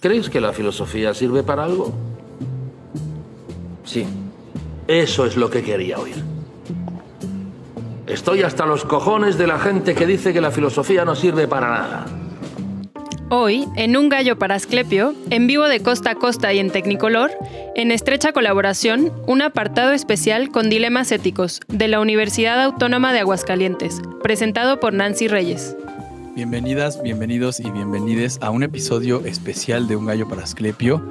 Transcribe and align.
¿Crees 0.00 0.30
que 0.30 0.40
la 0.40 0.54
filosofía 0.54 1.12
sirve 1.12 1.42
para 1.42 1.64
algo? 1.64 1.92
Sí, 3.84 4.06
eso 4.88 5.26
es 5.26 5.36
lo 5.36 5.50
que 5.50 5.62
quería 5.62 5.98
oír. 5.98 6.16
Estoy 8.06 8.42
hasta 8.42 8.64
los 8.64 8.84
cojones 8.86 9.36
de 9.36 9.46
la 9.46 9.58
gente 9.58 9.94
que 9.94 10.06
dice 10.06 10.32
que 10.32 10.40
la 10.40 10.50
filosofía 10.50 11.04
no 11.04 11.14
sirve 11.14 11.46
para 11.46 11.68
nada. 11.68 12.06
Hoy, 13.28 13.68
en 13.76 13.96
Un 13.96 14.08
Gallo 14.08 14.38
para 14.38 14.54
Asclepio, 14.54 15.14
en 15.28 15.46
vivo 15.46 15.68
de 15.68 15.80
costa 15.80 16.12
a 16.12 16.14
costa 16.14 16.52
y 16.52 16.58
en 16.58 16.70
Tecnicolor, 16.70 17.30
en 17.76 17.92
estrecha 17.92 18.32
colaboración, 18.32 19.12
un 19.26 19.42
apartado 19.42 19.92
especial 19.92 20.48
con 20.48 20.70
dilemas 20.70 21.12
éticos 21.12 21.60
de 21.68 21.88
la 21.88 22.00
Universidad 22.00 22.60
Autónoma 22.60 23.12
de 23.12 23.20
Aguascalientes, 23.20 24.00
presentado 24.22 24.80
por 24.80 24.94
Nancy 24.94 25.28
Reyes. 25.28 25.76
Bienvenidas, 26.34 27.02
bienvenidos 27.02 27.58
y 27.58 27.68
bienvenides 27.70 28.38
a 28.40 28.50
un 28.50 28.62
episodio 28.62 29.24
especial 29.24 29.88
de 29.88 29.96
Un 29.96 30.06
Gallo 30.06 30.28
para 30.28 30.44
Asclepio. 30.44 31.02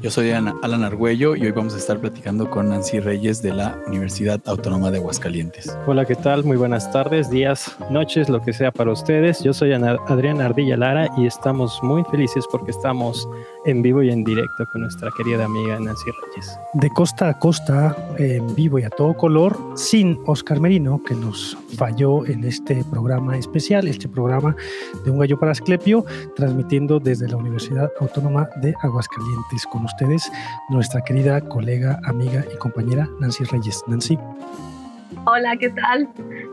Yo 0.00 0.10
soy 0.10 0.30
Alan 0.30 0.82
Argüello 0.82 1.36
y 1.36 1.42
hoy 1.42 1.52
vamos 1.52 1.74
a 1.74 1.78
estar 1.78 1.98
platicando 1.98 2.48
con 2.48 2.70
Nancy 2.70 2.98
Reyes 2.98 3.42
de 3.42 3.52
la 3.52 3.78
Universidad 3.86 4.40
Autónoma 4.46 4.90
de 4.90 4.96
Aguascalientes. 4.96 5.76
Hola, 5.86 6.06
¿qué 6.06 6.14
tal? 6.14 6.42
Muy 6.44 6.56
buenas 6.56 6.90
tardes, 6.90 7.30
días, 7.30 7.76
noches, 7.90 8.30
lo 8.30 8.42
que 8.42 8.54
sea 8.54 8.72
para 8.72 8.90
ustedes. 8.90 9.44
Yo 9.44 9.52
soy 9.52 9.72
Adrián 9.72 10.40
Ardilla 10.40 10.76
Lara 10.76 11.08
y 11.18 11.26
estamos 11.26 11.78
muy 11.82 12.02
felices 12.04 12.46
porque 12.50 12.70
estamos 12.70 13.28
en 13.64 13.82
vivo 13.82 14.02
y 14.02 14.10
en 14.10 14.24
directo 14.24 14.66
con 14.66 14.82
nuestra 14.82 15.10
querida 15.16 15.44
amiga 15.44 15.78
Nancy 15.78 16.10
Reyes. 16.10 16.58
De 16.74 16.90
costa 16.90 17.28
a 17.28 17.38
costa, 17.38 17.96
en 18.18 18.54
vivo 18.54 18.78
y 18.78 18.84
a 18.84 18.90
todo 18.90 19.14
color, 19.14 19.56
sin 19.76 20.18
Oscar 20.26 20.60
Merino, 20.60 21.02
que 21.04 21.14
nos 21.14 21.56
falló 21.76 22.26
en 22.26 22.44
este 22.44 22.84
programa 22.90 23.36
especial, 23.36 23.86
este 23.86 24.08
programa 24.08 24.56
de 25.04 25.10
Un 25.10 25.18
Gallo 25.18 25.38
para 25.38 25.52
Asclepio, 25.52 26.04
transmitiendo 26.36 26.98
desde 26.98 27.28
la 27.28 27.36
Universidad 27.36 27.90
Autónoma 28.00 28.48
de 28.56 28.74
Aguascalientes 28.82 29.66
con 29.70 29.84
ustedes, 29.84 30.30
nuestra 30.68 31.02
querida 31.02 31.40
colega, 31.40 32.00
amiga 32.04 32.44
y 32.52 32.56
compañera 32.58 33.08
Nancy 33.20 33.44
Reyes. 33.44 33.82
Nancy. 33.86 34.18
Hola, 35.24 35.56
¿qué 35.56 35.70
tal? 35.70 36.08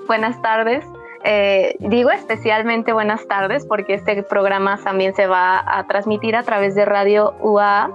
Buenas 0.07 0.39
tardes. 0.41 0.83
Eh, 1.23 1.75
digo 1.79 2.11
especialmente 2.11 2.93
buenas 2.93 3.27
tardes 3.27 3.65
porque 3.65 3.93
este 3.93 4.23
programa 4.23 4.79
también 4.81 5.13
se 5.15 5.27
va 5.27 5.61
a 5.65 5.85
transmitir 5.85 6.35
a 6.35 6.43
través 6.43 6.75
de 6.75 6.85
Radio 6.85 7.33
UA 7.41 7.91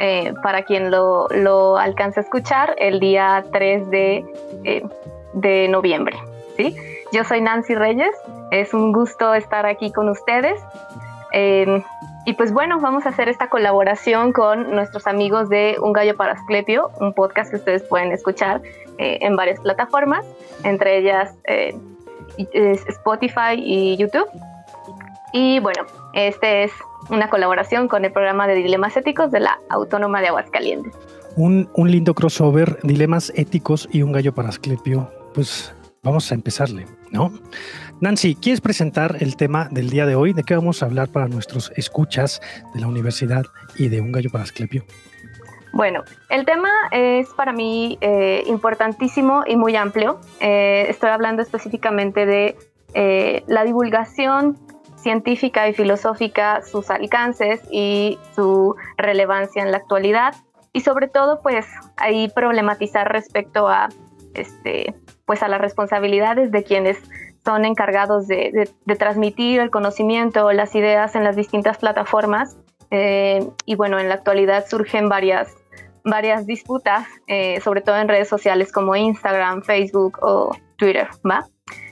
eh, 0.00 0.34
para 0.42 0.62
quien 0.62 0.90
lo, 0.90 1.28
lo, 1.28 1.76
alcance 1.76 2.20
a 2.20 2.22
escuchar 2.24 2.74
el 2.78 2.98
día 2.98 3.44
3 3.52 3.90
de, 3.90 4.24
eh, 4.64 4.84
de 5.32 5.68
noviembre. 5.68 6.16
¿sí? 6.56 6.76
Yo 7.12 7.22
soy 7.22 7.40
Nancy 7.40 7.74
Reyes, 7.76 8.14
es 8.50 8.74
un 8.74 8.92
gusto 8.92 9.32
estar 9.34 9.64
aquí 9.64 9.92
con 9.92 10.08
ustedes. 10.08 10.60
y 12.24 12.32
pues 12.32 12.52
bueno, 12.52 12.80
vamos 12.80 13.06
a 13.06 13.10
hacer 13.10 13.28
esta 13.28 13.48
colaboración 13.48 14.32
con 14.32 14.72
nuestros 14.72 15.06
amigos 15.06 15.48
de 15.48 15.76
Un 15.80 15.92
Gallo 15.92 16.16
para 16.16 16.32
Asclepio, 16.32 16.90
un 17.00 17.12
podcast 17.12 17.50
que 17.50 17.56
ustedes 17.56 17.84
pueden 17.84 18.10
escuchar 18.10 18.60
en 18.98 19.36
varias 19.36 19.60
plataformas, 19.60 20.24
entre 20.64 20.98
ellas 20.98 21.36
Spotify 22.38 23.54
y 23.56 23.96
YouTube. 23.96 24.28
Y 25.32 25.58
bueno, 25.60 25.84
este 26.14 26.64
es 26.64 26.72
una 27.10 27.28
colaboración 27.28 27.88
con 27.88 28.04
el 28.04 28.12
programa 28.12 28.46
de 28.46 28.54
Dilemas 28.54 28.96
Éticos 28.96 29.30
de 29.30 29.40
la 29.40 29.58
Autónoma 29.68 30.20
de 30.20 30.28
Aguascalientes. 30.28 30.94
Un, 31.36 31.68
un 31.74 31.90
lindo 31.90 32.14
crossover, 32.14 32.78
Dilemas 32.82 33.32
Éticos 33.34 33.88
y 33.92 34.02
un 34.02 34.12
gallo 34.12 34.34
para 34.34 34.48
Asclepio. 34.48 35.10
Pues 35.34 35.74
vamos 36.02 36.30
a 36.30 36.34
empezarle, 36.34 36.86
¿no? 37.10 37.32
Nancy, 38.00 38.34
¿quieres 38.34 38.60
presentar 38.60 39.16
el 39.20 39.36
tema 39.36 39.68
del 39.70 39.90
día 39.90 40.06
de 40.06 40.14
hoy? 40.14 40.32
¿De 40.32 40.42
qué 40.42 40.54
vamos 40.54 40.82
a 40.82 40.86
hablar 40.86 41.08
para 41.08 41.28
nuestros 41.28 41.72
escuchas 41.76 42.40
de 42.74 42.80
la 42.80 42.88
universidad 42.88 43.44
y 43.76 43.88
de 43.88 44.00
un 44.00 44.12
gallo 44.12 44.30
para 44.30 44.44
Asclepio? 44.44 44.84
Bueno, 45.76 46.04
el 46.30 46.46
tema 46.46 46.70
es 46.90 47.28
para 47.34 47.52
mí 47.52 47.98
eh, 48.00 48.44
importantísimo 48.46 49.44
y 49.46 49.56
muy 49.56 49.76
amplio. 49.76 50.18
Eh, 50.40 50.86
estoy 50.88 51.10
hablando 51.10 51.42
específicamente 51.42 52.24
de 52.24 52.56
eh, 52.94 53.44
la 53.46 53.62
divulgación 53.62 54.56
científica 54.96 55.68
y 55.68 55.74
filosófica, 55.74 56.62
sus 56.62 56.88
alcances 56.88 57.60
y 57.70 58.18
su 58.34 58.74
relevancia 58.96 59.62
en 59.62 59.70
la 59.70 59.76
actualidad 59.76 60.34
y 60.72 60.80
sobre 60.80 61.08
todo 61.08 61.42
pues 61.42 61.66
ahí 61.98 62.28
problematizar 62.34 63.12
respecto 63.12 63.68
a 63.68 63.90
este 64.32 64.94
pues 65.26 65.42
a 65.42 65.48
las 65.48 65.60
responsabilidades 65.60 66.52
de 66.52 66.64
quienes 66.64 66.96
son 67.44 67.66
encargados 67.66 68.26
de, 68.26 68.70
de 68.82 68.96
transmitir 68.96 69.60
el 69.60 69.70
conocimiento, 69.70 70.50
las 70.52 70.74
ideas 70.74 71.14
en 71.16 71.22
las 71.22 71.36
distintas 71.36 71.76
plataformas 71.76 72.56
y 72.88 73.74
bueno, 73.74 73.98
en 73.98 74.08
la 74.08 74.14
actualidad 74.14 74.64
surgen 74.68 75.08
varias 75.08 75.54
varias 76.06 76.46
disputas, 76.46 77.06
eh, 77.26 77.60
sobre 77.60 77.80
todo 77.80 77.96
en 77.98 78.08
redes 78.08 78.28
sociales 78.28 78.72
como 78.72 78.94
Instagram, 78.94 79.62
Facebook 79.62 80.18
o 80.22 80.56
Twitter, 80.76 81.08
¿va? 81.28 81.46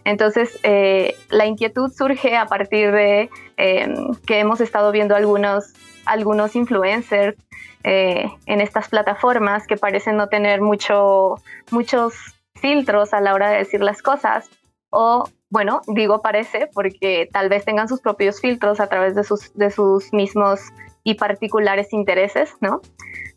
Entonces, 0.05 0.59
eh, 0.63 1.17
la 1.31 1.47
inquietud 1.47 1.91
surge 1.93 2.37
a 2.37 2.47
partir 2.47 2.93
de 2.93 3.29
em, 3.57 4.15
que 4.27 4.39
hemos 4.39 4.61
estado 4.61 4.93
viendo 4.93 5.17
algunos, 5.17 5.75
algunos 6.07 6.55
influencers 6.55 7.37
eh, 7.83 8.31
en 8.47 8.61
estas 8.61 8.89
plataformas 8.89 9.67
que 9.67 9.77
parecen 9.77 10.17
no 10.17 10.29
tener 10.29 10.61
mucho, 10.61 11.35
muchos 11.73 12.15
filtros 12.55 13.13
a 13.13 13.21
la 13.21 13.35
hora 13.35 13.51
de 13.51 13.59
decir 13.59 13.81
las 13.81 14.01
cosas. 14.01 14.49
O, 14.91 15.25
bueno, 15.51 15.81
digo 15.89 16.23
parece 16.23 16.69
porque 16.73 17.29
tal 17.33 17.49
vez 17.49 17.65
tengan 17.65 17.89
sus 17.89 18.01
propios 18.01 18.41
filtros 18.41 18.79
a 18.79 18.87
través 18.87 19.17
de 19.17 19.25
sus, 19.25 19.53
de 19.55 19.71
sus 19.71 20.13
mismos 20.13 20.61
y 21.03 21.15
particulares 21.15 21.93
intereses, 21.93 22.55
¿no? 22.61 22.81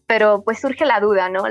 Pero 0.08 0.42
pues 0.44 0.60
surge 0.60 0.86
la 0.86 1.00
duda, 1.02 1.30
¿no? 1.30 1.44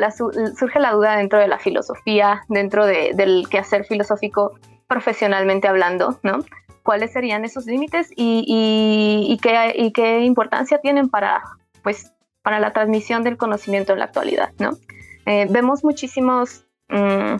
surge 0.59 0.81
la 0.81 0.93
duda 0.93 1.17
dentro 1.17 1.39
de 1.39 1.47
la 1.47 1.59
filosofía, 1.59 2.43
dentro 2.49 2.87
del 2.87 3.47
quehacer 3.51 3.85
filosófico 3.85 4.59
profesionalmente 4.89 5.69
hablando, 5.69 6.19
¿no? 6.23 6.39
¿Cuáles 6.83 7.13
serían 7.13 7.45
esos 7.45 7.67
límites 7.67 8.11
y, 8.17 9.39
qué, 9.43 9.93
qué, 9.93 10.21
importancia 10.21 10.79
tienen 10.79 11.09
para, 11.11 11.43
pues, 11.83 12.13
para 12.43 12.61
la 12.61 12.73
transmisión 12.73 13.25
del 13.25 13.37
conocimiento 13.37 13.93
en 13.93 13.99
la 13.99 14.07
actualidad, 14.07 14.53
¿no? 14.59 14.71
Eh, 15.27 15.47
vemos 15.51 15.85
muchísimos 15.85 16.65
mm, 16.89 17.37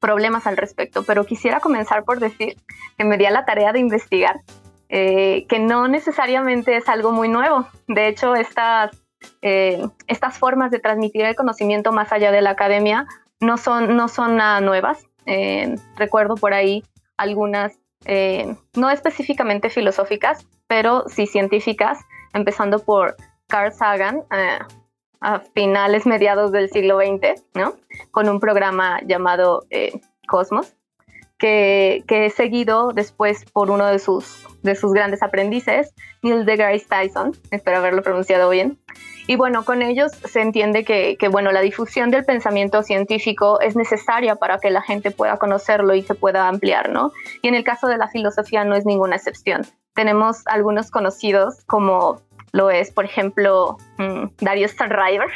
problemas 0.00 0.46
al 0.46 0.56
respecto, 0.56 1.04
pero 1.04 1.24
quisiera 1.24 1.60
comenzar 1.60 2.04
por 2.04 2.18
decir 2.18 2.56
que 2.98 3.04
me 3.04 3.16
di 3.16 3.24
a 3.24 3.30
la 3.30 3.44
tarea 3.44 3.72
de 3.72 3.78
investigar 3.78 4.40
eh, 4.88 5.46
que 5.48 5.60
no 5.60 5.86
necesariamente 5.86 6.76
es 6.76 6.88
algo 6.88 7.12
muy 7.12 7.28
nuevo. 7.28 7.68
De 7.86 8.08
hecho, 8.08 8.34
estas 8.34 8.90
eh, 9.42 9.82
estas 10.06 10.38
formas 10.38 10.70
de 10.70 10.78
transmitir 10.78 11.24
el 11.24 11.34
conocimiento 11.34 11.92
más 11.92 12.12
allá 12.12 12.32
de 12.32 12.42
la 12.42 12.50
academia 12.50 13.06
no 13.40 13.56
son, 13.56 13.96
no 13.96 14.08
son 14.08 14.36
nada 14.36 14.60
nuevas. 14.60 15.06
Eh, 15.26 15.74
recuerdo 15.96 16.34
por 16.34 16.54
ahí 16.54 16.84
algunas, 17.16 17.78
eh, 18.04 18.54
no 18.74 18.90
específicamente 18.90 19.70
filosóficas, 19.70 20.46
pero 20.66 21.04
sí 21.08 21.26
científicas, 21.26 21.98
empezando 22.32 22.78
por 22.80 23.16
Carl 23.48 23.72
Sagan 23.72 24.22
a 25.20 25.40
finales, 25.54 26.06
mediados 26.06 26.52
del 26.52 26.70
siglo 26.70 26.98
XX, 26.98 27.42
¿no? 27.54 27.74
con 28.10 28.28
un 28.28 28.40
programa 28.40 29.00
llamado 29.04 29.64
Cosmos, 30.26 30.74
que, 31.40 32.04
que, 32.06 32.26
he 32.26 32.30
seguido 32.30 32.92
después 32.92 33.44
por 33.50 33.70
uno 33.70 33.86
de 33.86 33.98
sus, 33.98 34.46
de 34.62 34.76
sus 34.76 34.92
grandes 34.92 35.22
aprendices, 35.22 35.92
Neil 36.22 36.44
deGrasse 36.44 36.86
Tyson, 36.86 37.32
espero 37.50 37.78
haberlo 37.78 38.02
pronunciado 38.02 38.50
bien, 38.50 38.78
y 39.30 39.36
bueno, 39.36 39.64
con 39.64 39.80
ellos 39.80 40.10
se 40.10 40.40
entiende 40.40 40.84
que, 40.84 41.16
bueno, 41.30 41.52
la 41.52 41.60
difusión 41.60 42.10
del 42.10 42.24
pensamiento 42.24 42.82
científico 42.82 43.60
es 43.60 43.76
necesaria 43.76 44.34
para 44.34 44.58
que 44.58 44.70
la 44.70 44.82
gente 44.82 45.12
pueda 45.12 45.36
conocerlo 45.36 45.94
y 45.94 46.02
se 46.02 46.16
pueda 46.16 46.48
ampliar, 46.48 46.90
¿no? 46.90 47.12
Y 47.40 47.46
en 47.46 47.54
el 47.54 47.62
caso 47.62 47.86
de 47.86 47.96
la 47.96 48.08
filosofía 48.08 48.64
no 48.64 48.74
es 48.74 48.86
ninguna 48.86 49.14
excepción. 49.14 49.62
Tenemos 49.94 50.44
algunos 50.46 50.90
conocidos 50.90 51.62
como 51.66 52.20
lo 52.50 52.70
es, 52.70 52.90
por 52.90 53.04
ejemplo, 53.04 53.76
mm, 53.98 54.30
Darius 54.40 54.76
River, 54.78 55.28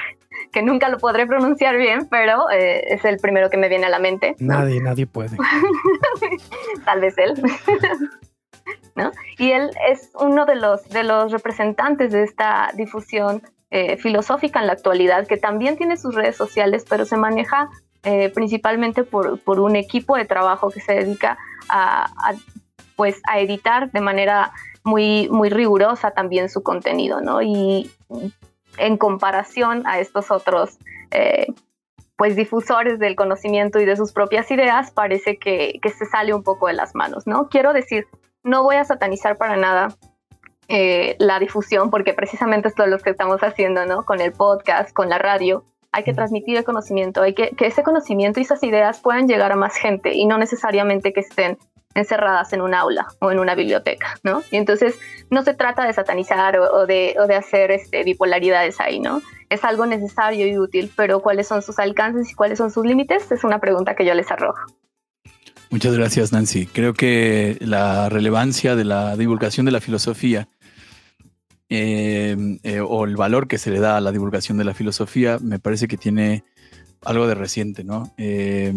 que 0.55 0.63
nunca 0.63 0.89
lo 0.89 0.99
podré 0.99 1.27
pronunciar 1.27 1.77
bien, 1.77 2.07
pero 2.09 2.49
eh, 2.49 2.95
es 2.95 3.05
el 3.05 3.19
primero 3.19 3.51
que 3.51 3.57
me 3.57 3.69
viene 3.69 3.87
a 3.87 3.89
la 3.89 3.99
mente. 3.99 4.37
Nadie, 4.39 4.81
nadie 4.81 5.05
puede. 5.05 5.37
Tal 6.85 7.01
vez 7.01 7.19
él. 7.19 7.35
¿No? 8.95 9.11
Y 9.37 9.51
él 9.51 9.73
es 9.91 10.13
uno 10.15 10.47
de 10.47 10.55
los, 10.55 10.89
de 10.89 11.03
los 11.03 11.33
representantes 11.33 12.13
de 12.13 12.23
esta 12.23 12.71
difusión 12.75 13.43
eh, 13.71 13.97
filosófica 13.97 14.61
en 14.61 14.69
la 14.69 14.75
actualidad, 14.75 15.27
que 15.27 15.37
también 15.37 15.77
tiene 15.77 15.97
sus 15.97 16.15
redes 16.15 16.37
sociales, 16.37 16.87
pero 16.89 17.05
se 17.05 17.17
maneja 17.17 17.69
eh, 18.05 18.31
principalmente 18.33 19.03
por, 19.03 19.41
por, 19.41 19.59
un 19.59 19.75
equipo 19.75 20.17
de 20.17 20.25
trabajo 20.25 20.71
que 20.71 20.81
se 20.81 20.93
dedica 20.93 21.37
a, 21.69 22.35
pues, 22.95 23.21
a 23.29 23.41
editar 23.41 23.91
de 23.91 24.01
manera 24.01 24.53
muy, 24.85 25.29
muy 25.31 25.49
rigurosa 25.49 26.13
también 26.13 26.49
su 26.49 26.63
contenido, 26.63 27.21
¿no? 27.21 27.43
Y 27.43 27.91
en 28.79 28.97
comparación 28.97 29.87
a 29.87 29.99
estos 29.99 30.31
otros 30.31 30.79
eh, 31.11 31.47
pues 32.17 32.37
difusores 32.37 32.99
del 32.99 33.17
conocimiento 33.17 33.81
y 33.81 33.85
de 33.85 33.97
sus 33.97 34.13
propias 34.13 34.51
ideas, 34.51 34.91
parece 34.91 35.37
que, 35.37 35.79
que, 35.83 35.91
se 35.91 36.07
sale 36.07 36.33
un 36.33 36.45
poco 36.45 36.69
de 36.69 36.75
las 36.75 36.95
manos, 36.95 37.27
¿no? 37.27 37.49
Quiero 37.49 37.73
decir, 37.73 38.07
no 38.45 38.63
voy 38.63 38.77
a 38.77 38.85
satanizar 38.85 39.37
para 39.37 39.57
nada 39.57 39.89
eh, 40.69 41.17
la 41.19 41.39
difusión, 41.39 41.91
porque 41.91 42.15
precisamente 42.15 42.69
esto 42.69 42.85
es 42.85 42.91
lo 42.91 42.99
que 42.99 43.11
estamos 43.11 43.41
haciendo, 43.43 43.85
¿no? 43.85 44.05
Con 44.05 44.21
el 44.21 44.33
podcast, 44.33 44.93
con 44.93 45.09
la 45.09 45.19
radio. 45.19 45.65
Hay 45.93 46.05
que 46.05 46.15
transmitir 46.15 46.57
el 46.57 46.65
conocimiento, 46.65 47.23
hay 47.23 47.35
que 47.35 47.51
que 47.51 47.67
ese 47.67 47.83
conocimiento 47.83 48.41
y 48.41 48.43
esas 48.43 48.63
ideas 48.63 49.01
puedan 49.01 49.29
llegar 49.29 49.53
a 49.53 49.57
más 49.57 49.77
gente 49.77 50.13
y 50.13 50.27
no 50.27 50.39
necesariamente 50.39 51.13
que 51.13 51.21
estén 51.21 51.59
encerradas 51.95 52.53
en 52.53 52.61
un 52.61 52.75
aula 52.75 53.07
o 53.21 53.31
en 53.31 53.39
una 53.39 53.55
biblioteca, 53.55 54.19
¿no? 54.23 54.43
Y 54.51 54.57
entonces 54.57 54.99
no 55.31 55.43
se 55.43 55.55
trata 55.55 55.87
de 55.87 55.93
satanizar 55.93 56.59
o, 56.59 56.87
de, 56.87 57.15
hacer 57.37 57.71
este, 57.71 58.03
bipolaridades 58.05 58.81
ahí, 58.81 59.01
¿no? 59.01 59.23
Es 59.49 59.65
algo 59.65 59.87
necesario 59.87 60.47
y 60.47 60.59
útil, 60.59 60.91
pero 60.97 61.21
¿cuáles 61.21 61.47
son 61.47 61.63
sus 61.63 61.79
alcances 61.79 62.31
y 62.31 62.35
cuáles 62.35 62.59
son 62.59 62.71
sus 62.71 62.85
límites? 62.85 63.31
Es 63.31 63.45
una 63.45 63.61
pregunta 63.61 63.95
que 63.95 64.05
yo 64.05 64.15
les 64.15 64.31
arrojo. 64.31 64.61
Muchas 65.71 65.97
gracias, 65.97 66.33
Nancy. 66.33 66.67
Creo 66.67 66.95
que 66.95 67.59
la 67.61 68.09
relevancia 68.09 68.77
de 68.77 68.85
la 68.85 69.17
divulgación 69.17 69.67
de 69.67 69.73
la 69.73 69.81
filosofía 69.81 70.49
eh, 71.69 72.37
eh, 72.63 72.81
o 72.81 73.05
el 73.05 73.17
valor 73.17 73.49
que 73.49 73.59
se 73.59 73.71
le 73.71 73.81
da 73.81 73.97
a 73.97 74.01
la 74.01 74.13
divulgación 74.13 74.59
de 74.59 74.65
la 74.65 74.75
filosofía 74.75 75.39
me 75.41 75.59
parece 75.59 75.89
que 75.89 75.97
tiene 75.97 76.45
algo 77.03 77.27
de 77.27 77.35
reciente, 77.35 77.85
¿no? 77.85 78.15
Eh, 78.17 78.73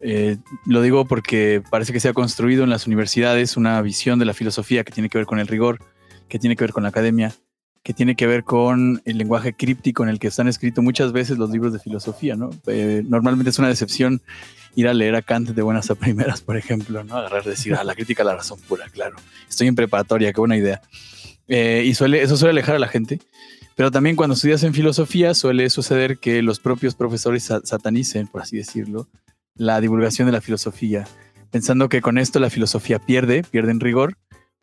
lo 0.00 0.82
digo 0.82 1.06
porque 1.06 1.62
parece 1.70 1.92
que 1.92 2.00
se 2.00 2.08
ha 2.08 2.12
construido 2.12 2.64
en 2.64 2.70
las 2.70 2.86
universidades 2.86 3.56
una 3.56 3.80
visión 3.82 4.18
de 4.18 4.24
la 4.24 4.34
filosofía 4.34 4.84
que 4.84 4.92
tiene 4.92 5.08
que 5.08 5.18
ver 5.18 5.26
con 5.26 5.38
el 5.38 5.46
rigor, 5.46 5.80
que 6.28 6.38
tiene 6.38 6.56
que 6.56 6.64
ver 6.64 6.72
con 6.72 6.84
la 6.84 6.90
academia, 6.90 7.34
que 7.82 7.94
tiene 7.94 8.16
que 8.16 8.26
ver 8.26 8.44
con 8.44 9.02
el 9.04 9.18
lenguaje 9.18 9.54
críptico 9.54 10.02
en 10.02 10.10
el 10.10 10.18
que 10.18 10.28
están 10.28 10.46
escritos 10.46 10.84
muchas 10.84 11.12
veces 11.12 11.38
los 11.38 11.50
libros 11.50 11.72
de 11.72 11.78
filosofía, 11.78 12.36
¿no? 12.36 12.50
normalmente 13.08 13.50
es 13.50 13.58
una 13.58 13.68
decepción 13.68 14.20
ir 14.74 14.86
a 14.86 14.94
leer 14.94 15.16
a 15.16 15.22
Kant 15.22 15.50
de 15.50 15.62
buenas 15.62 15.90
a 15.90 15.94
primeras, 15.94 16.40
por 16.40 16.56
ejemplo, 16.56 17.02
¿no? 17.02 17.16
Agarrar 17.16 17.42
decir, 17.44 17.74
ah, 17.74 17.82
la 17.82 17.94
crítica 17.94 18.22
a 18.22 18.26
la 18.26 18.36
razón 18.36 18.60
pura, 18.68 18.86
claro. 18.90 19.16
Estoy 19.48 19.66
en 19.66 19.74
preparatoria, 19.74 20.32
qué 20.32 20.40
buena 20.40 20.56
idea. 20.56 20.80
Eh, 21.48 21.82
y 21.84 21.94
suele, 21.94 22.22
eso 22.22 22.36
suele 22.36 22.50
alejar 22.50 22.76
a 22.76 22.78
la 22.78 22.86
gente. 22.86 23.20
Pero 23.74 23.90
también 23.90 24.14
cuando 24.14 24.34
estudias 24.34 24.62
en 24.62 24.74
filosofía 24.74 25.34
suele 25.34 25.68
suceder 25.70 26.18
que 26.18 26.42
los 26.42 26.60
propios 26.60 26.94
profesores 26.94 27.50
satanicen, 27.64 28.26
por 28.28 28.42
así 28.42 28.56
decirlo, 28.56 29.08
la 29.58 29.80
divulgación 29.80 30.26
de 30.26 30.32
la 30.32 30.40
filosofía, 30.40 31.06
pensando 31.50 31.88
que 31.88 32.00
con 32.00 32.16
esto 32.16 32.40
la 32.40 32.50
filosofía 32.50 32.98
pierde, 32.98 33.42
pierde 33.42 33.72
en 33.72 33.80
rigor, 33.80 34.16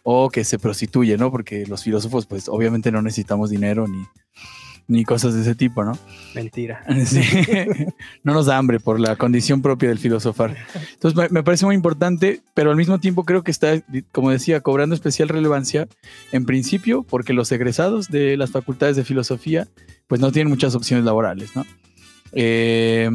o 0.04 0.30
que 0.30 0.44
se 0.44 0.60
prostituye, 0.60 1.18
¿no? 1.18 1.32
Porque 1.32 1.66
los 1.68 1.84
filósofos, 1.84 2.26
pues 2.26 2.48
obviamente 2.48 2.92
no 2.92 3.02
necesitamos 3.02 3.50
dinero 3.50 3.88
ni, 3.88 4.06
ni 4.88 5.04
cosas 5.04 5.34
de 5.34 5.42
ese 5.42 5.56
tipo, 5.56 5.84
¿no? 5.84 5.98
Mentira. 6.36 6.86
no 8.24 8.34
nos 8.34 8.46
da 8.46 8.58
hambre 8.58 8.80
por 8.80 9.00
la 9.00 9.16
condición 9.16 9.62
propia 9.62 9.90
del 9.90 9.98
filosofar. 9.98 10.56
Entonces 10.94 11.32
me, 11.32 11.44
parece 11.44 11.66
muy 11.66 11.76
importante, 11.76 12.42
pero 12.54 12.70
al 12.70 12.78
mismo 12.78 13.00
tiempo 13.00 13.24
creo 13.24 13.44
que 13.44 13.52
está, 13.52 13.82
como 14.12 14.30
decía, 14.30 14.62
cobrando 14.62 14.94
especial 14.94 15.30
relevancia, 15.30 15.88
en 16.32 16.46
principio, 16.46 17.04
porque 17.04 17.34
los 17.34 17.52
egresados 17.52 18.10
de 18.10 18.38
las 18.38 18.52
facultades 18.52 18.96
de 18.96 19.04
filosofía, 19.04 19.68
pues 20.08 20.22
no 20.22 20.32
tienen 20.32 20.52
muchas 20.52 20.76
opciones 20.76 21.04
laborales, 21.04 21.56
¿no? 21.56 21.66
Eh, 22.32 23.10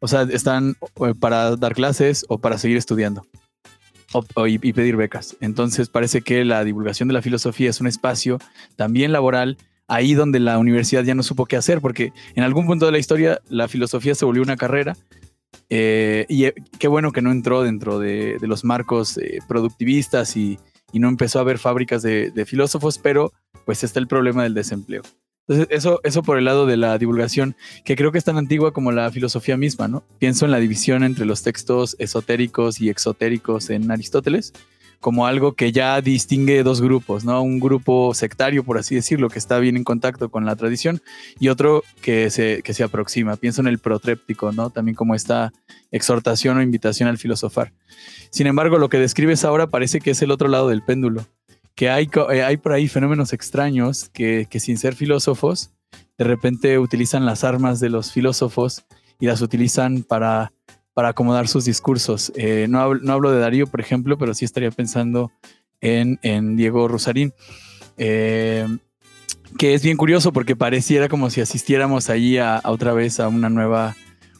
o 0.00 0.08
sea, 0.08 0.22
están 0.22 0.76
eh, 1.04 1.14
para 1.18 1.56
dar 1.56 1.74
clases 1.74 2.24
o 2.28 2.38
para 2.38 2.58
seguir 2.58 2.76
estudiando. 2.76 3.26
y 4.46 4.72
pedir 4.72 4.96
becas. 4.96 5.36
Entonces 5.40 5.88
parece 5.88 6.22
que 6.22 6.44
la 6.44 6.64
divulgación 6.64 7.08
de 7.08 7.14
la 7.14 7.22
filosofía 7.22 7.68
es 7.70 7.80
un 7.80 7.86
espacio 7.86 8.38
también 8.76 9.12
laboral 9.12 9.58
ahí 9.86 10.14
donde 10.14 10.38
la 10.38 10.58
universidad 10.58 11.02
ya 11.02 11.14
no 11.14 11.22
supo 11.22 11.46
qué 11.46 11.56
hacer, 11.56 11.80
porque 11.80 12.12
en 12.34 12.42
algún 12.42 12.66
punto 12.66 12.86
de 12.86 12.92
la 12.92 12.98
historia 12.98 13.40
la 13.48 13.68
filosofía 13.68 14.14
se 14.14 14.24
volvió 14.24 14.42
una 14.42 14.56
carrera. 14.56 14.96
Eh, 15.70 16.24
y 16.28 16.44
eh, 16.44 16.54
qué 16.78 16.88
bueno 16.88 17.12
que 17.12 17.20
no 17.20 17.30
entró 17.30 17.62
dentro 17.62 17.98
de, 17.98 18.38
los 18.42 18.64
marcos 18.64 19.18
productivistas 19.46 20.36
y, 20.36 20.58
no 20.94 21.08
empezó 21.08 21.38
a 21.38 21.42
haber 21.42 21.58
fábricas 21.58 22.02
de, 22.02 22.44
filósofos, 22.46 22.98
pero 22.98 23.32
pues 23.66 23.84
está 23.84 24.00
el 24.00 24.08
problema 24.08 24.42
del 24.44 24.54
desempleo. 24.54 25.02
Entonces, 25.48 25.68
eso, 25.70 26.00
eso 26.04 26.22
por 26.22 26.36
el 26.36 26.44
lado 26.44 26.66
de 26.66 26.76
la 26.76 26.98
divulgación, 26.98 27.56
que 27.84 27.96
creo 27.96 28.12
que 28.12 28.18
es 28.18 28.24
tan 28.24 28.36
antigua 28.36 28.72
como 28.72 28.92
la 28.92 29.10
filosofía 29.10 29.56
misma, 29.56 29.88
¿no? 29.88 30.04
Pienso 30.18 30.44
en 30.44 30.50
la 30.50 30.58
división 30.58 31.04
entre 31.04 31.24
los 31.24 31.42
textos 31.42 31.96
esotéricos 31.98 32.82
y 32.82 32.90
exotéricos 32.90 33.70
en 33.70 33.90
Aristóteles, 33.90 34.52
como 35.00 35.26
algo 35.26 35.54
que 35.54 35.72
ya 35.72 36.00
distingue 36.02 36.62
dos 36.62 36.82
grupos, 36.82 37.24
¿no? 37.24 37.40
Un 37.40 37.60
grupo 37.60 38.12
sectario, 38.12 38.62
por 38.62 38.76
así 38.76 38.94
decirlo, 38.94 39.30
que 39.30 39.38
está 39.38 39.58
bien 39.58 39.78
en 39.78 39.84
contacto 39.84 40.28
con 40.28 40.44
la 40.44 40.54
tradición, 40.54 41.00
y 41.40 41.48
otro 41.48 41.82
que 42.02 42.28
se, 42.28 42.60
que 42.62 42.74
se 42.74 42.84
aproxima. 42.84 43.36
Pienso 43.36 43.62
en 43.62 43.68
el 43.68 43.78
protréptico, 43.78 44.52
¿no? 44.52 44.68
También 44.68 44.96
como 44.96 45.14
esta 45.14 45.54
exhortación 45.92 46.58
o 46.58 46.62
invitación 46.62 47.08
al 47.08 47.16
filosofar. 47.16 47.72
Sin 48.30 48.46
embargo, 48.46 48.76
lo 48.76 48.90
que 48.90 48.98
describes 48.98 49.46
ahora 49.46 49.68
parece 49.68 50.00
que 50.00 50.10
es 50.10 50.20
el 50.20 50.30
otro 50.30 50.48
lado 50.48 50.68
del 50.68 50.82
péndulo, 50.82 51.24
que 51.78 51.88
hay, 51.90 52.10
eh, 52.32 52.42
hay 52.42 52.56
por 52.56 52.72
ahí 52.72 52.88
fenómenos 52.88 53.32
extraños 53.32 54.10
que, 54.12 54.48
sin 54.58 54.78
ser 54.78 54.96
filósofos, 54.96 55.70
de 56.18 56.24
repente 56.24 56.76
utilizan 56.76 57.24
las 57.24 57.44
armas 57.44 57.78
de 57.78 57.88
los 57.88 58.10
filósofos 58.10 58.84
y 59.20 59.26
las 59.26 59.42
utilizan 59.42 60.02
para 60.02 60.52
acomodar 60.96 61.46
sus 61.46 61.66
discursos. 61.66 62.32
Eh, 62.34 62.66
no, 62.68 62.80
hablo, 62.80 63.30
de 63.30 63.38
Darío, 63.38 63.68
por 63.68 63.80
ejemplo, 63.80 64.18
pero 64.18 64.34
sí 64.34 64.44
estaría 64.44 64.72
pensando 64.72 65.30
en, 65.80 66.56
Diego 66.56 66.88
Rosarín, 66.88 67.32
eh, 67.96 68.66
que 69.56 69.74
es 69.74 69.84
bien 69.84 69.96
curioso 69.96 70.32
porque 70.32 70.56
pareciera 70.56 71.08
como 71.08 71.30
si 71.30 71.40
asistiéramos 71.40 72.10
allí 72.10 72.38
a, 72.38 72.60
otra 72.64 72.92
vez 72.92 73.20
a 73.20 73.28
una 73.28 73.50
nueva, 73.50 73.94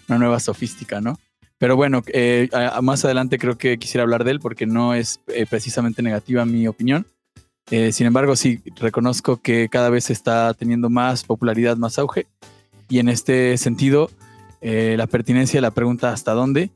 una 0.08 0.18
nueva 0.18 0.40
sofística, 0.40 1.00
¿no? 1.00 1.16
Pero 1.58 1.76
bueno, 1.76 2.02
eh, 2.08 2.48
más 2.82 3.04
adelante 3.04 3.38
creo 3.38 3.56
que 3.58 3.78
quisiera 3.78 4.02
hablar 4.02 4.24
de 4.24 4.32
él 4.32 4.40
porque 4.40 4.66
no 4.66 4.94
es 4.94 5.20
precisamente 5.48 6.02
negativa 6.02 6.44
mi 6.44 6.66
opinión. 6.66 7.06
Sin 7.70 8.06
embargo, 8.06 8.36
sí, 8.36 8.60
reconozco 8.76 9.38
que 9.38 9.68
cada 9.68 9.90
vez 9.90 10.10
está 10.10 10.54
teniendo 10.54 10.88
más 10.88 11.24
popularidad, 11.24 11.76
más 11.76 11.98
auge. 11.98 12.26
Y 12.88 12.98
en 12.98 13.08
este 13.08 13.58
sentido, 13.58 14.10
eh, 14.60 14.94
la 14.96 15.06
pertinencia 15.06 15.58
de 15.58 15.62
la 15.62 15.70
pregunta 15.70 16.12
hasta 16.12 16.32
dónde, 16.32 16.70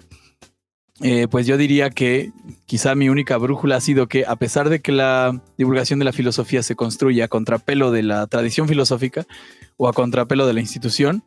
eh, 1.00 1.26
pues 1.28 1.46
yo 1.46 1.56
diría 1.56 1.90
que 1.90 2.30
quizá 2.66 2.94
mi 2.94 3.08
única 3.08 3.36
brújula 3.38 3.76
ha 3.76 3.80
sido 3.80 4.06
que 4.06 4.24
a 4.26 4.36
pesar 4.36 4.68
de 4.68 4.80
que 4.80 4.92
la 4.92 5.40
divulgación 5.58 5.98
de 5.98 6.04
la 6.04 6.12
filosofía 6.12 6.62
se 6.62 6.76
construye 6.76 7.22
a 7.22 7.28
contrapelo 7.28 7.90
de 7.90 8.02
la 8.02 8.26
tradición 8.26 8.68
filosófica 8.68 9.26
o 9.76 9.88
a 9.88 9.92
contrapelo 9.92 10.46
de 10.46 10.52
la 10.52 10.60
institución, 10.60 11.24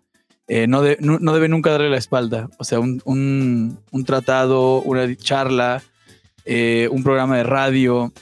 eh, 0.47 0.67
no, 0.67 0.81
debe 0.81 1.49
nunca 1.49 1.71
darle 1.71 1.89
la 1.89 1.97
espalda. 1.97 2.49
O 2.59 2.63
sea, 2.63 2.79
un, 2.79 3.79
tratado, 4.05 4.81
una 4.83 5.13
charla, 5.15 5.81
un 6.45 7.03
programa 7.03 7.37
de 7.37 7.43
radio, 7.43 8.13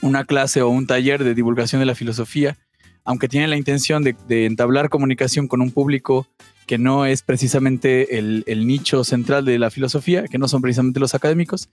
una 0.00 0.24
clase 0.24 0.62
o 0.62 0.68
un 0.68 0.86
taller 0.86 1.24
de 1.24 1.34
divulgación 1.34 1.80
de 1.80 1.86
la 1.86 1.94
filosofía, 1.94 2.56
aunque 3.04 3.28
tiene 3.28 3.48
la 3.48 3.56
intención 3.56 4.02
de, 4.02 4.46
entablar 4.46 4.88
comunicación 4.88 5.48
con 5.48 5.60
un 5.60 5.70
público 5.70 6.26
que 6.66 6.78
no 6.78 7.06
es 7.06 7.22
precisamente 7.22 8.18
el, 8.18 8.66
nicho 8.66 9.04
central 9.04 9.44
de 9.44 9.58
la 9.58 9.70
filosofía, 9.70 10.24
que 10.24 10.38
no 10.38 10.48
son 10.48 10.62
precisamente 10.62 10.98
los 10.98 11.14
académicos, 11.14 11.68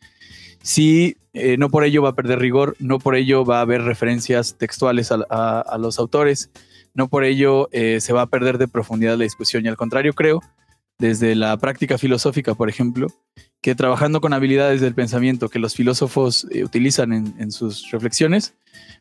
sí, 0.61 1.17
eh, 1.33 1.57
no 1.57 1.69
por 1.69 1.83
ello 1.83 2.03
va 2.03 2.09
a 2.09 2.15
perder 2.15 2.39
rigor, 2.39 2.75
no 2.79 2.99
por 2.99 3.15
ello 3.15 3.43
va 3.43 3.57
a 3.57 3.61
haber 3.61 3.81
referencias 3.81 4.55
textuales 4.57 5.11
a, 5.11 5.77
los 5.79 5.97
autores, 5.97 6.51
no 6.93 7.07
por 7.07 7.23
ello 7.23 7.69
eh, 7.71 7.99
se 8.01 8.13
va 8.13 8.21
a 8.21 8.27
perder 8.27 8.59
de 8.59 8.67
profundidad 8.67 9.17
la 9.17 9.23
discusión 9.23 9.65
y 9.65 9.67
al 9.67 9.77
contrario 9.77 10.13
creo, 10.13 10.41
desde 10.99 11.33
la 11.33 11.57
práctica 11.57 11.97
filosófica, 11.97 12.53
por 12.53 12.69
ejemplo, 12.69 13.07
que 13.63 13.75
trabajando 13.75 14.19
con 14.19 14.33
habilidades 14.33 14.81
del 14.81 14.93
pensamiento 14.93 15.47
que 15.47 15.57
los 15.57 15.73
filósofos 15.73 16.45
eh, 16.51 16.65
utilizan 16.65 17.13
en, 17.13 17.33
en 17.39 17.49
sus 17.49 17.89
reflexiones, 17.91 18.55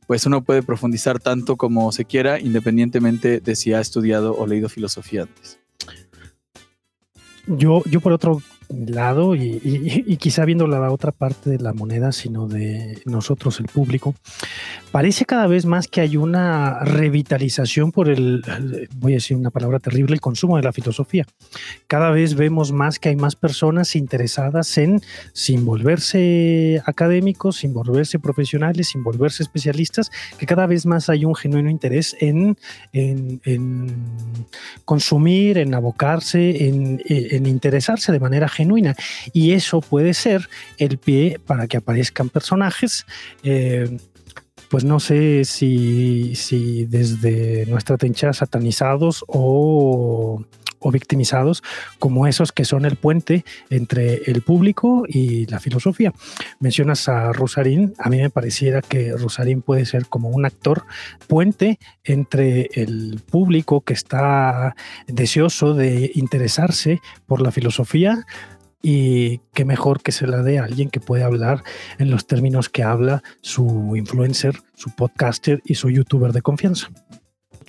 pues 0.06 0.24
uno 0.24 0.44
puede 0.44 0.62
profundizar 0.62 1.18
tanto 1.18 1.56
como 1.56 1.90
se 1.90 2.04
quiera, 2.04 2.38
independientemente 2.38 3.40
de 3.40 3.56
si 3.56 3.72
ha 3.72 3.80
estudiado 3.80 4.36
o 4.36 4.46
leído 4.46 4.68
filosofía 4.68 5.22
antes. 5.22 5.58
Yo, 7.48 7.82
yo 7.86 8.00
por 8.00 8.12
otro 8.12 8.40
lado 8.86 9.34
y, 9.34 10.16
quizá 10.18 10.44
viendo 10.44 10.66
la 10.66 10.90
otra 10.90 11.12
parte 11.12 11.50
de 11.50 11.58
la 11.58 11.72
moneda, 11.72 12.12
sino 12.12 12.46
de 12.46 13.00
nosotros, 13.04 13.60
el 13.60 13.66
público, 13.66 14.14
parece 14.90 15.24
cada 15.24 15.46
vez 15.46 15.66
más 15.66 15.88
que 15.88 16.00
hay 16.00 16.16
una 16.16 16.80
revitalización 16.80 17.92
por 17.92 18.08
el, 18.08 18.42
voy 18.96 19.12
a 19.12 19.16
decir 19.16 19.36
una 19.36 19.50
palabra 19.50 19.78
terrible, 19.78 20.14
el 20.14 20.20
consumo 20.20 20.56
de 20.56 20.62
la 20.62 20.72
filosofía. 20.72 21.26
Cada 21.86 22.10
vez 22.10 22.34
vemos 22.34 22.72
más 22.72 22.98
que 22.98 23.10
hay 23.10 23.16
más 23.16 23.36
personas 23.36 23.96
interesadas 23.96 24.76
en, 24.78 25.00
sin 25.32 25.64
volverse 25.64 26.82
académicos, 26.86 27.56
sin 27.56 27.72
volverse 27.72 28.18
profesionales, 28.18 28.88
sin 28.88 29.02
volverse 29.02 29.42
especialistas, 29.42 30.10
que 30.38 30.46
cada 30.46 30.66
vez 30.66 30.86
más 30.86 31.08
hay 31.08 31.24
un 31.24 31.34
genuino 31.34 31.70
interés 31.70 32.16
en, 32.20 32.56
en, 32.92 33.40
consumir, 34.84 35.58
en 35.58 35.74
abocarse, 35.74 36.68
en, 36.68 37.46
interesarse 37.46 38.12
de 38.12 38.20
manera 38.20 38.48
genuina 38.48 38.61
genuina. 38.62 38.94
Y 39.32 39.52
eso 39.52 39.80
puede 39.80 40.14
ser 40.14 40.48
el 40.78 40.98
pie 40.98 41.38
para 41.44 41.66
que 41.66 41.76
aparezcan 41.76 42.28
personajes. 42.28 43.04
Eh, 43.42 43.98
pues 44.68 44.84
no 44.84 45.00
sé 45.00 45.44
si, 45.44 46.34
si 46.34 46.86
desde 46.86 47.66
nuestra 47.66 47.98
trinchera 47.98 48.32
satanizados 48.32 49.22
o, 49.28 50.42
o 50.82 50.90
victimizados 50.90 51.62
como 51.98 52.26
esos 52.26 52.52
que 52.52 52.64
son 52.64 52.84
el 52.84 52.96
puente 52.96 53.44
entre 53.70 54.22
el 54.26 54.42
público 54.42 55.04
y 55.08 55.46
la 55.46 55.60
filosofía. 55.60 56.12
Mencionas 56.58 57.08
a 57.08 57.32
Rosarín, 57.32 57.94
a 57.98 58.08
mí 58.08 58.18
me 58.18 58.30
pareciera 58.30 58.82
que 58.82 59.12
Rosarín 59.16 59.62
puede 59.62 59.86
ser 59.86 60.06
como 60.06 60.28
un 60.28 60.44
actor 60.44 60.84
puente 61.28 61.78
entre 62.04 62.68
el 62.74 63.20
público 63.30 63.80
que 63.82 63.94
está 63.94 64.74
deseoso 65.06 65.74
de 65.74 66.10
interesarse 66.14 67.00
por 67.26 67.40
la 67.40 67.52
filosofía 67.52 68.26
y 68.82 69.38
qué 69.54 69.64
mejor 69.64 70.02
que 70.02 70.12
se 70.12 70.26
la 70.26 70.42
dé 70.42 70.58
a 70.58 70.64
alguien 70.64 70.90
que 70.90 71.00
puede 71.00 71.22
hablar 71.22 71.62
en 71.98 72.10
los 72.10 72.26
términos 72.26 72.68
que 72.68 72.82
habla 72.82 73.22
su 73.40 73.94
influencer, 73.96 74.56
su 74.74 74.90
podcaster 74.94 75.62
y 75.64 75.76
su 75.76 75.88
youtuber 75.88 76.32
de 76.32 76.42
confianza. 76.42 76.88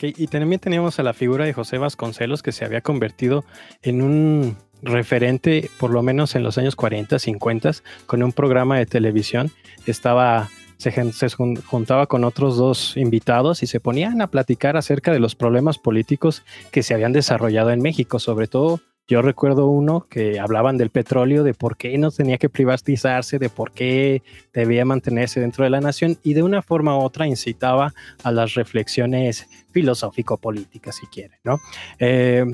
y 0.01 0.27
también 0.27 0.59
teníamos 0.59 0.99
a 0.99 1.03
la 1.03 1.13
figura 1.13 1.45
de 1.45 1.53
José 1.53 1.77
Vasconcelos 1.77 2.43
que 2.43 2.51
se 2.51 2.65
había 2.65 2.81
convertido 2.81 3.45
en 3.83 4.01
un 4.01 4.57
referente, 4.81 5.69
por 5.79 5.91
lo 5.91 6.03
menos 6.03 6.35
en 6.35 6.43
los 6.43 6.57
años 6.57 6.75
40, 6.75 7.17
50, 7.19 7.71
con 8.05 8.21
un 8.21 8.33
programa 8.33 8.77
de 8.77 8.85
televisión. 8.85 9.51
Estaba 9.85 10.49
se, 10.77 11.29
juntaba 11.29 12.07
con 12.07 12.23
otros 12.23 12.57
dos 12.57 12.97
invitados 12.97 13.63
y 13.63 13.67
se 13.67 13.79
ponían 13.79 14.21
a 14.21 14.27
platicar 14.27 14.75
acerca 14.75 15.13
de 15.13 15.19
los 15.19 15.35
problemas 15.35 15.77
políticos 15.77 16.43
que 16.71 16.83
se 16.83 16.93
habían 16.93 17.13
desarrollado 17.13 17.71
en 17.71 17.81
México, 17.81 18.19
sobre 18.19 18.47
todo 18.47 18.81
yo 19.07 19.21
recuerdo 19.21 19.67
uno 19.67 20.07
que 20.09 20.39
hablaban 20.39 20.77
del 20.77 20.89
petróleo, 20.89 21.43
de 21.43 21.53
por 21.53 21.75
qué 21.75 21.97
no 21.97 22.11
tenía 22.11 22.37
que 22.37 22.49
privatizarse, 22.49 23.37
de 23.37 23.49
por 23.49 23.71
qué 23.71 24.21
debía 24.53 24.85
mantenerse 24.85 25.41
dentro 25.41 25.63
de 25.63 25.69
la 25.69 25.81
nación 25.81 26.17
y 26.23 26.33
de 26.33 26.43
una 26.43 26.61
forma 26.61 26.97
u 26.97 27.01
otra 27.01 27.27
incitaba 27.27 27.93
a 28.23 28.31
las 28.31 28.53
reflexiones 28.53 29.47
filosófico-políticas, 29.71 30.95
si 30.95 31.07
quieren, 31.07 31.37
¿no? 31.43 31.59
Eh, 31.99 32.45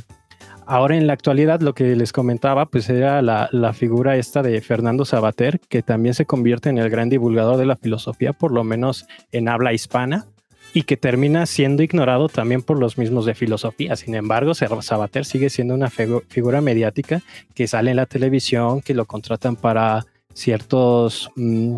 ahora 0.65 0.95
en 0.95 1.05
la 1.05 1.13
actualidad 1.13 1.61
lo 1.61 1.73
que 1.73 1.95
les 1.95 2.11
comentaba 2.11 2.65
pues 2.65 2.89
era 2.89 3.21
la, 3.21 3.49
la, 3.51 3.73
figura 3.73 4.17
esta 4.17 4.41
de 4.41 4.59
Fernando 4.61 5.05
Sabater, 5.05 5.59
que 5.59 5.83
también 5.83 6.15
se 6.15 6.25
convierte 6.25 6.69
en 6.69 6.79
el 6.79 6.89
gran 6.89 7.09
divulgador 7.09 7.57
de 7.57 7.65
la 7.67 7.75
filosofía, 7.75 8.33
por 8.33 8.51
lo 8.51 8.63
menos 8.63 9.05
en 9.31 9.49
habla 9.49 9.73
hispana 9.73 10.25
y 10.73 10.83
que 10.83 10.97
termina 10.97 11.45
siendo 11.45 11.83
ignorado 11.83 12.29
también 12.29 12.61
por 12.61 12.79
los 12.79 12.97
mismos 12.97 13.25
de 13.25 13.35
filosofía. 13.35 13.95
Sin 13.95 14.15
embargo, 14.15 14.53
Sabater 14.53 15.25
sigue 15.25 15.49
siendo 15.49 15.73
una 15.73 15.89
figura 15.89 16.61
mediática 16.61 17.21
que 17.53 17.67
sale 17.67 17.91
en 17.91 17.97
la 17.97 18.05
televisión, 18.05 18.81
que 18.81 18.93
lo 18.93 19.05
contratan 19.05 19.55
para 19.55 20.05
ciertos 20.33 21.31
mm, 21.35 21.77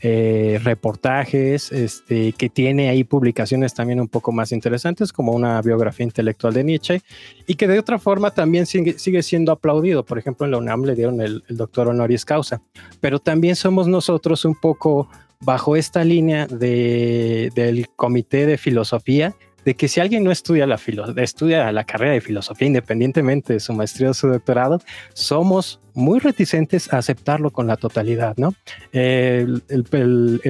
eh, 0.00 0.60
reportajes, 0.62 1.72
este, 1.72 2.32
que 2.32 2.48
tiene 2.48 2.88
ahí 2.88 3.02
publicaciones 3.02 3.74
también 3.74 4.00
un 4.00 4.06
poco 4.06 4.30
más 4.30 4.52
interesantes, 4.52 5.12
como 5.12 5.32
una 5.32 5.60
biografía 5.60 6.04
intelectual 6.04 6.54
de 6.54 6.62
Nietzsche, 6.62 7.02
y 7.48 7.56
que 7.56 7.66
de 7.66 7.80
otra 7.80 7.98
forma 7.98 8.30
también 8.30 8.66
sigue, 8.66 9.22
siendo 9.22 9.50
aplaudido. 9.50 10.04
Por 10.04 10.18
ejemplo, 10.18 10.44
en 10.46 10.52
la 10.52 10.58
UNAM 10.58 10.84
le 10.84 10.94
dieron 10.94 11.20
el 11.20 11.42
doctor 11.48 11.88
honoris 11.88 12.24
causa, 12.24 12.60
pero 13.00 13.18
también 13.18 13.56
somos 13.56 13.88
nosotros 13.88 14.44
un 14.44 14.54
poco 14.54 15.08
bajo 15.40 15.76
esta 15.76 16.04
línea 16.04 16.46
de, 16.46 17.50
del 17.54 17.88
comité 17.96 18.46
de 18.46 18.58
filosofía, 18.58 19.34
de 19.64 19.74
que 19.74 19.88
si 19.88 20.00
alguien 20.00 20.24
no 20.24 20.30
estudia 20.30 20.66
la, 20.66 20.80
estudia 21.16 21.70
la 21.72 21.84
carrera 21.84 22.12
de 22.12 22.20
filosofía, 22.20 22.68
independientemente 22.68 23.54
de 23.54 23.60
su 23.60 23.72
maestría 23.74 24.10
o 24.10 24.14
su 24.14 24.28
doctorado, 24.28 24.80
somos 25.12 25.80
muy 25.94 26.20
reticentes 26.20 26.92
a 26.92 26.98
aceptarlo 26.98 27.50
con 27.50 27.66
la 27.66 27.76
totalidad, 27.76 28.36
¿no? 28.36 28.54
el, 28.92 29.62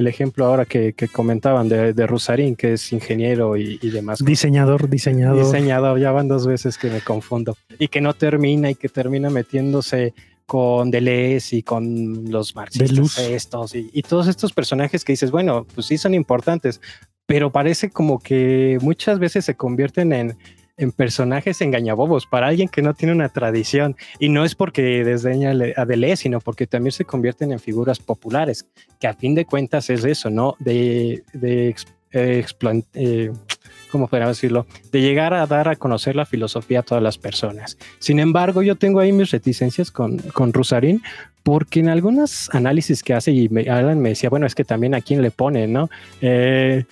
ejemplo 0.07 0.45
ahora 0.45 0.65
que, 0.65 0.93
comentaban 1.11 1.67
de, 1.67 1.93
de, 1.93 2.07
Rusarín, 2.07 2.55
que 2.55 2.73
es 2.73 2.93
ingeniero 2.93 3.57
y, 3.57 3.77
demás. 3.89 4.19
Diseñador, 4.23 4.89
diseñador. 4.89 5.43
Diseñador, 5.43 5.99
ya 5.99 6.11
van 6.11 6.27
dos 6.27 6.45
veces 6.45 6.77
que 6.77 6.89
me 6.89 7.01
confundo. 7.01 7.57
Y 7.79 7.87
que 7.87 7.99
no 7.99 8.13
termina 8.13 8.69
y 8.69 8.75
que 8.75 8.89
termina 8.89 9.29
metiéndose 9.29 10.13
con 10.49 10.89
Deleuze 10.89 11.57
y 11.57 11.61
con 11.61 12.31
los 12.31 12.55
marxistas 12.55 13.19
estos 13.19 13.75
y, 13.75 13.87
y, 13.93 14.01
todos 14.01 14.27
estos 14.27 14.51
personajes 14.51 15.05
que 15.05 15.13
dices, 15.13 15.29
bueno, 15.29 15.67
pues 15.75 15.85
sí 15.85 15.99
son 15.99 16.15
importantes, 16.15 16.81
pero 17.27 17.51
parece 17.51 17.91
como 17.91 18.17
que 18.17 18.79
muchas 18.81 19.19
veces 19.19 19.45
se 19.45 19.53
convierten 19.53 20.11
en, 20.11 20.35
en 20.79 20.91
personajes 20.91 21.61
engañabobos 21.61 22.25
para 22.25 22.47
alguien 22.47 22.67
que 22.67 22.81
no 22.81 22.95
tiene 22.95 23.13
una 23.13 23.29
tradición 23.29 23.95
y 24.17 24.29
no 24.29 24.43
es 24.43 24.55
porque 24.55 25.03
desdeña 25.03 25.51
a 25.75 25.85
Deleuze, 25.85 26.23
sino 26.23 26.39
porque 26.39 26.65
también 26.65 26.93
se 26.93 27.05
convierten 27.05 27.51
en 27.51 27.59
figuras 27.59 27.99
populares, 27.99 28.65
que 28.99 29.05
a 29.05 29.13
fin 29.13 29.35
de 29.35 29.45
cuentas 29.45 29.91
es 29.91 30.03
eso, 30.03 30.31
¿no? 30.31 30.55
De, 30.57 31.21
de 31.33 31.75
eh, 32.11 32.45
eh, 32.93 33.31
¿cómo 33.91 34.07
podríamos 34.07 34.37
decirlo? 34.37 34.65
De 34.91 35.01
llegar 35.01 35.33
a 35.33 35.45
dar 35.45 35.67
a 35.67 35.75
conocer 35.75 36.15
la 36.15 36.25
filosofía 36.25 36.79
a 36.79 36.83
todas 36.83 37.03
las 37.03 37.17
personas. 37.17 37.77
Sin 37.99 38.19
embargo, 38.19 38.61
yo 38.61 38.75
tengo 38.75 38.99
ahí 38.99 39.11
mis 39.11 39.31
reticencias 39.31 39.91
con, 39.91 40.17
con 40.17 40.53
Rusarín, 40.53 41.01
porque 41.43 41.79
en 41.79 41.89
algunos 41.89 42.49
análisis 42.53 43.03
que 43.03 43.13
hace, 43.13 43.31
y 43.31 43.49
me, 43.49 43.69
Alan 43.69 43.99
me 43.99 44.09
decía, 44.09 44.29
bueno, 44.29 44.45
es 44.45 44.55
que 44.55 44.63
también 44.63 44.93
a 44.95 45.01
quién 45.01 45.21
le 45.21 45.31
pone, 45.31 45.67
¿no? 45.67 45.89
Eh, 46.21 46.85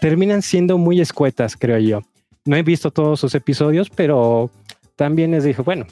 terminan 0.00 0.42
siendo 0.42 0.78
muy 0.78 1.00
escuetas, 1.00 1.56
creo 1.56 1.78
yo. 1.78 2.02
No 2.44 2.56
he 2.56 2.62
visto 2.62 2.90
todos 2.90 3.18
sus 3.18 3.34
episodios, 3.34 3.90
pero 3.90 4.50
también 4.94 5.32
les 5.32 5.44
dije, 5.44 5.62
bueno, 5.62 5.86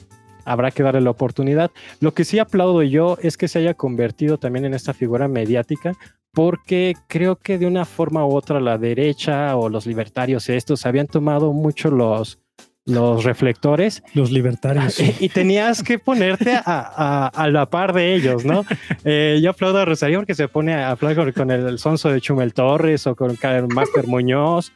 habrá 0.45 0.71
que 0.71 0.83
darle 0.83 1.01
la 1.01 1.09
oportunidad. 1.09 1.71
Lo 1.99 2.13
que 2.13 2.23
sí 2.23 2.39
aplaudo 2.39 2.81
yo 2.83 3.17
es 3.21 3.35
que 3.35 3.47
se 3.47 3.59
haya 3.59 3.73
convertido 3.73 4.37
también 4.37 4.65
en 4.65 4.73
esta 4.73 4.93
figura 4.93 5.27
mediática, 5.27 5.93
porque 6.35 6.95
creo 7.07 7.37
que 7.37 7.57
de 7.57 7.65
una 7.65 7.85
forma 7.85 8.25
u 8.25 8.35
otra 8.35 8.59
la 8.59 8.77
derecha 8.77 9.55
o 9.55 9.69
los 9.69 9.87
libertarios 9.87 10.49
estos 10.49 10.85
habían 10.85 11.07
tomado 11.07 11.53
mucho 11.53 11.89
los, 11.89 12.39
los 12.83 13.23
reflectores. 13.23 14.03
Los 14.13 14.31
libertarios. 14.31 14.99
Y, 15.19 15.29
tenías 15.29 15.81
que 15.81 15.97
ponerte 15.97 16.53
a, 16.53 17.31
a, 17.33 17.49
la 17.49 17.67
par 17.69 17.93
de 17.93 18.13
ellos, 18.13 18.45
¿no? 18.45 18.65
Eh, 19.07 19.39
yo 19.41 19.51
aplaudo 19.51 19.79
a 19.79 19.85
Rosario 19.85 20.19
porque 20.19 20.33
se 20.35 20.47
pone 20.47 20.73
a 20.73 20.89
hablar 20.89 21.33
con 21.33 21.51
el 21.51 21.77
sonso 21.79 22.09
de 22.09 22.19
Chumel 22.19 22.53
Torres 22.53 23.05
o 23.07 23.15
con 23.15 23.37
el 23.41 23.67
Master 23.67 24.07
Muñoz. 24.07 24.71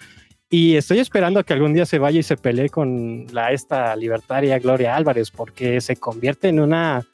Y 0.51 0.75
estoy 0.75 0.99
esperando 0.99 1.43
que 1.43 1.53
algún 1.53 1.73
día 1.73 1.85
se 1.85 1.99
vaya 1.99 2.19
y 2.19 2.23
se 2.23 2.37
pelee 2.37 2.69
con 2.69 3.25
la 3.31 3.51
esta 3.51 3.95
libertaria 3.95 4.59
Gloria 4.59 4.95
Álvarez 4.95 5.29
porque 5.31 5.81
se 5.81 5.95
convierte 5.97 6.47
en 6.47 6.59
una 6.59 7.05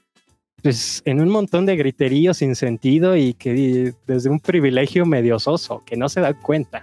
pues, 0.66 1.04
en 1.06 1.22
un 1.22 1.30
montón 1.30 1.68
de 1.68 1.76
griteríos 1.76 2.38
sin 2.38 2.56
sentido 2.56 3.16
y 3.16 3.36
que 3.36 3.94
desde 4.08 4.32
un 4.32 4.40
privilegio 4.40 5.06
medio 5.06 5.38
soso, 5.38 5.84
que 5.86 5.96
no 5.96 6.10
se 6.10 6.22
da 6.22 6.34
cuenta. 6.34 6.82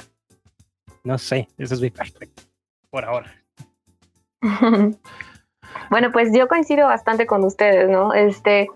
No 1.03 1.19
sé, 1.19 1.49
eso 1.59 1.75
es 1.75 1.81
mi 1.81 1.91
parte, 1.91 2.31
por 2.91 3.05
ahora. 3.05 3.35
bueno, 5.91 6.13
pues 6.13 6.29
yo 6.33 6.47
coincido 6.47 6.87
bastante 6.87 7.27
con 7.27 7.43
ustedes, 7.43 7.91
¿no? 7.91 8.15
Este, 8.15 8.69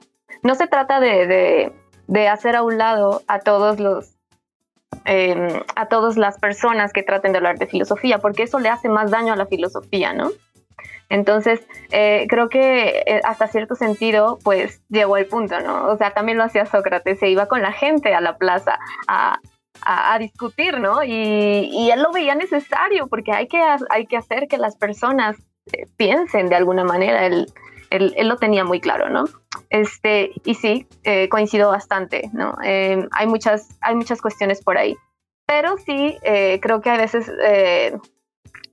no 0.42 0.56
se 0.56 0.66
trata 0.66 0.98
de, 0.98 1.72
de, 2.08 2.28
hacer 2.28 2.56
a 2.56 2.64
un 2.64 2.76
lado 2.76 3.22
a 3.28 3.38
todos 3.38 3.78
los 3.78 4.16
em, 5.04 5.62
a 5.76 5.86
todas 5.86 6.16
las 6.16 6.36
personas 6.40 6.92
que 6.92 7.04
traten 7.04 7.30
de 7.30 7.38
hablar 7.38 7.60
de 7.60 7.68
filosofía, 7.68 8.18
porque 8.18 8.42
eso 8.42 8.58
le 8.58 8.70
hace 8.70 8.88
más 8.88 9.12
daño 9.12 9.34
a 9.34 9.36
la 9.36 9.46
filosofía, 9.46 10.12
¿no? 10.12 10.32
Entonces, 11.08 11.60
eh, 11.90 12.26
creo 12.28 12.48
que 12.48 13.02
eh, 13.06 13.20
hasta 13.24 13.46
cierto 13.46 13.74
sentido, 13.74 14.38
pues 14.42 14.82
llegó 14.88 15.16
el 15.16 15.26
punto, 15.26 15.60
¿no? 15.60 15.86
O 15.86 15.96
sea, 15.96 16.10
también 16.10 16.38
lo 16.38 16.44
hacía 16.44 16.66
Sócrates, 16.66 17.20
se 17.20 17.28
iba 17.28 17.46
con 17.46 17.62
la 17.62 17.72
gente 17.72 18.14
a 18.14 18.20
la 18.20 18.36
plaza 18.38 18.78
a, 19.06 19.38
discutir, 20.18 20.80
¿no? 20.80 21.04
Y, 21.04 21.90
él 21.92 22.02
lo 22.02 22.10
veía 22.10 22.34
necesario 22.34 23.06
porque 23.06 23.32
hay 23.32 23.46
que, 23.46 23.62
hay 23.90 24.06
que 24.06 24.16
hacer 24.16 24.48
que 24.48 24.56
las 24.56 24.74
personas 24.76 25.36
eh, 25.72 25.86
piensen 25.96 26.48
de 26.48 26.56
alguna 26.56 26.82
manera. 26.82 27.26
Él, 27.26 27.46
él, 27.90 28.14
lo 28.26 28.36
tenía 28.36 28.64
muy 28.64 28.80
claro, 28.80 29.10
¿no? 29.10 29.24
Este, 29.70 30.32
y 30.44 30.54
sí, 30.54 30.88
coincido 31.30 31.70
bastante, 31.70 32.30
¿no? 32.32 32.56
hay, 32.60 33.26
muchas, 33.26 33.68
hay 33.80 33.94
muchas 33.94 34.20
cuestiones 34.20 34.62
por 34.62 34.76
ahí. 34.78 34.96
Pero 35.46 35.76
sí, 35.78 36.16
creo 36.60 36.80
que 36.80 36.90
a 36.90 36.96
veces 36.96 37.30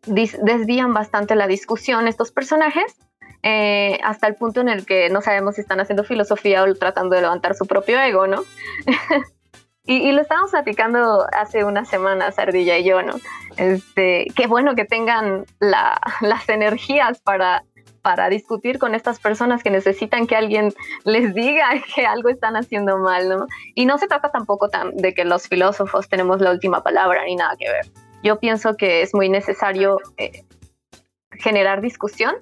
desvían 0.05 0.93
bastante 0.93 1.35
la 1.35 1.47
discusión 1.47 2.07
estos 2.07 2.31
personajes, 2.31 2.95
eh, 3.41 3.99
hasta 4.03 4.27
el 4.27 4.35
punto 4.35 4.61
en 4.61 4.69
el 4.69 4.85
que 4.85 5.09
no 5.09 5.21
sabemos 5.21 5.55
si 5.55 5.61
están 5.61 5.79
haciendo 5.79 6.03
filosofía 6.03 6.63
o 6.63 6.75
tratando 6.75 7.15
de 7.15 7.21
levantar 7.21 7.55
su 7.55 7.65
propio 7.65 7.99
ego, 7.99 8.25
¿no? 8.25 8.43
y, 9.85 10.11
lo 10.13 10.21
estábamos 10.21 10.51
platicando 10.51 11.27
hace 11.33 11.65
unas 11.65 11.89
semanas, 11.89 12.39
Ardilla 12.39 12.77
y 12.77 12.85
yo, 12.85 13.01
¿no? 13.01 13.15
Este, 13.57 14.27
qué 14.35 14.47
bueno 14.47 14.75
que 14.75 14.85
tengan 14.85 15.45
las 15.59 16.49
energías 16.49 17.19
para, 17.19 17.65
para 18.01 18.29
discutir 18.29 18.79
con 18.79 18.95
estas 18.95 19.19
personas 19.19 19.61
que 19.61 19.71
necesitan 19.71 20.25
que 20.25 20.37
alguien 20.37 20.73
les 21.03 21.33
diga 21.33 21.69
que 21.95 22.05
algo 22.05 22.29
están 22.29 22.55
haciendo 22.55 22.97
mal, 22.97 23.27
¿no? 23.27 23.47
Y 23.75 23.85
no 23.85 23.97
se 23.97 24.07
trata 24.07 24.31
tampoco 24.31 24.69
tan 24.69 24.95
de 24.95 25.13
que 25.13 25.25
los 25.25 25.49
filósofos 25.49 26.07
tenemos 26.07 26.39
la 26.39 26.51
última 26.51 26.81
palabra 26.81 27.25
ni 27.25 27.35
nada 27.35 27.57
que 27.57 27.69
ver 27.69 28.12
yo 28.23 28.39
pienso 28.39 28.75
que 28.75 29.01
es 29.01 29.13
muy 29.13 29.29
necesario 29.29 29.99
eh, 30.17 30.43
generar 31.31 31.81
discusión. 31.81 32.35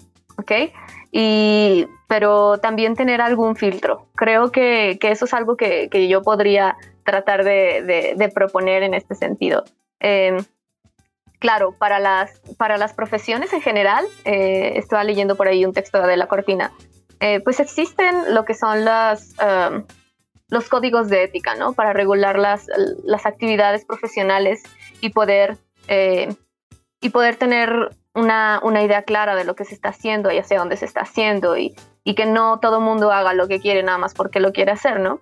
Y, 1.12 1.86
pero 2.08 2.58
también 2.58 2.96
tener 2.96 3.22
algún 3.22 3.56
filtro. 3.56 4.08
Creo 4.16 4.52
que, 4.52 4.98
eso 5.02 5.26
es 5.26 5.34
algo 5.34 5.56
que, 5.56 6.08
yo 6.10 6.24
podría 6.24 6.78
tratar 7.04 7.44
de, 7.44 8.32
proponer 8.34 8.84
en 8.84 8.94
este 8.94 9.16
sentido. 9.16 9.64
Em, 10.00 10.38
claro, 11.40 11.74
para 11.78 12.00
las, 12.00 12.40
para 12.58 12.78
las 12.78 12.94
profesiones 12.94 13.54
en 13.54 13.62
general, 13.62 14.06
eh, 14.26 14.74
estaba 14.78 15.04
leyendo 15.04 15.36
por 15.36 15.48
ahí 15.48 15.64
un 15.66 15.74
texto 15.74 16.02
de 16.02 16.18
la 16.18 16.28
cortina, 16.28 16.72
eh, 17.20 17.40
pues 17.40 17.60
existen 17.60 18.34
lo 18.34 18.46
que 18.46 18.56
son 18.56 18.80
um, 18.80 19.84
los 20.50 20.70
códigos 20.70 21.08
de 21.08 21.24
ética, 21.24 21.54
¿no? 21.56 21.74
Para 21.74 21.94
regular 21.94 22.40
las, 22.40 22.66
las 23.04 23.26
actividades 23.28 23.86
profesionales 23.86 24.64
y 25.02 25.10
poder, 25.10 25.58
eh, 25.88 26.34
y 27.02 27.10
poder 27.10 27.36
tener 27.36 27.96
una, 28.14 28.60
una, 28.64 28.84
idea 28.84 29.04
clara 29.04 29.36
de 29.36 29.46
lo 29.46 29.56
que 29.56 29.66
se 29.66 29.74
está 29.74 29.90
haciendo 29.90 30.32
y 30.32 30.38
hacia 30.38 30.60
dónde 30.60 30.78
se 30.78 30.86
está 30.86 31.02
haciendo 31.02 31.58
y, 31.58 31.76
y 32.04 32.16
que 32.16 32.26
no 32.26 32.60
todo 32.60 32.82
mundo 32.82 33.12
haga 33.12 33.34
lo 33.34 33.48
que 33.48 33.60
quiere 33.60 33.84
nada 33.84 33.98
más 33.98 34.14
porque 34.14 34.40
lo 34.40 34.52
quiere 34.52 34.72
hacer, 34.72 35.00
¿no? 35.00 35.22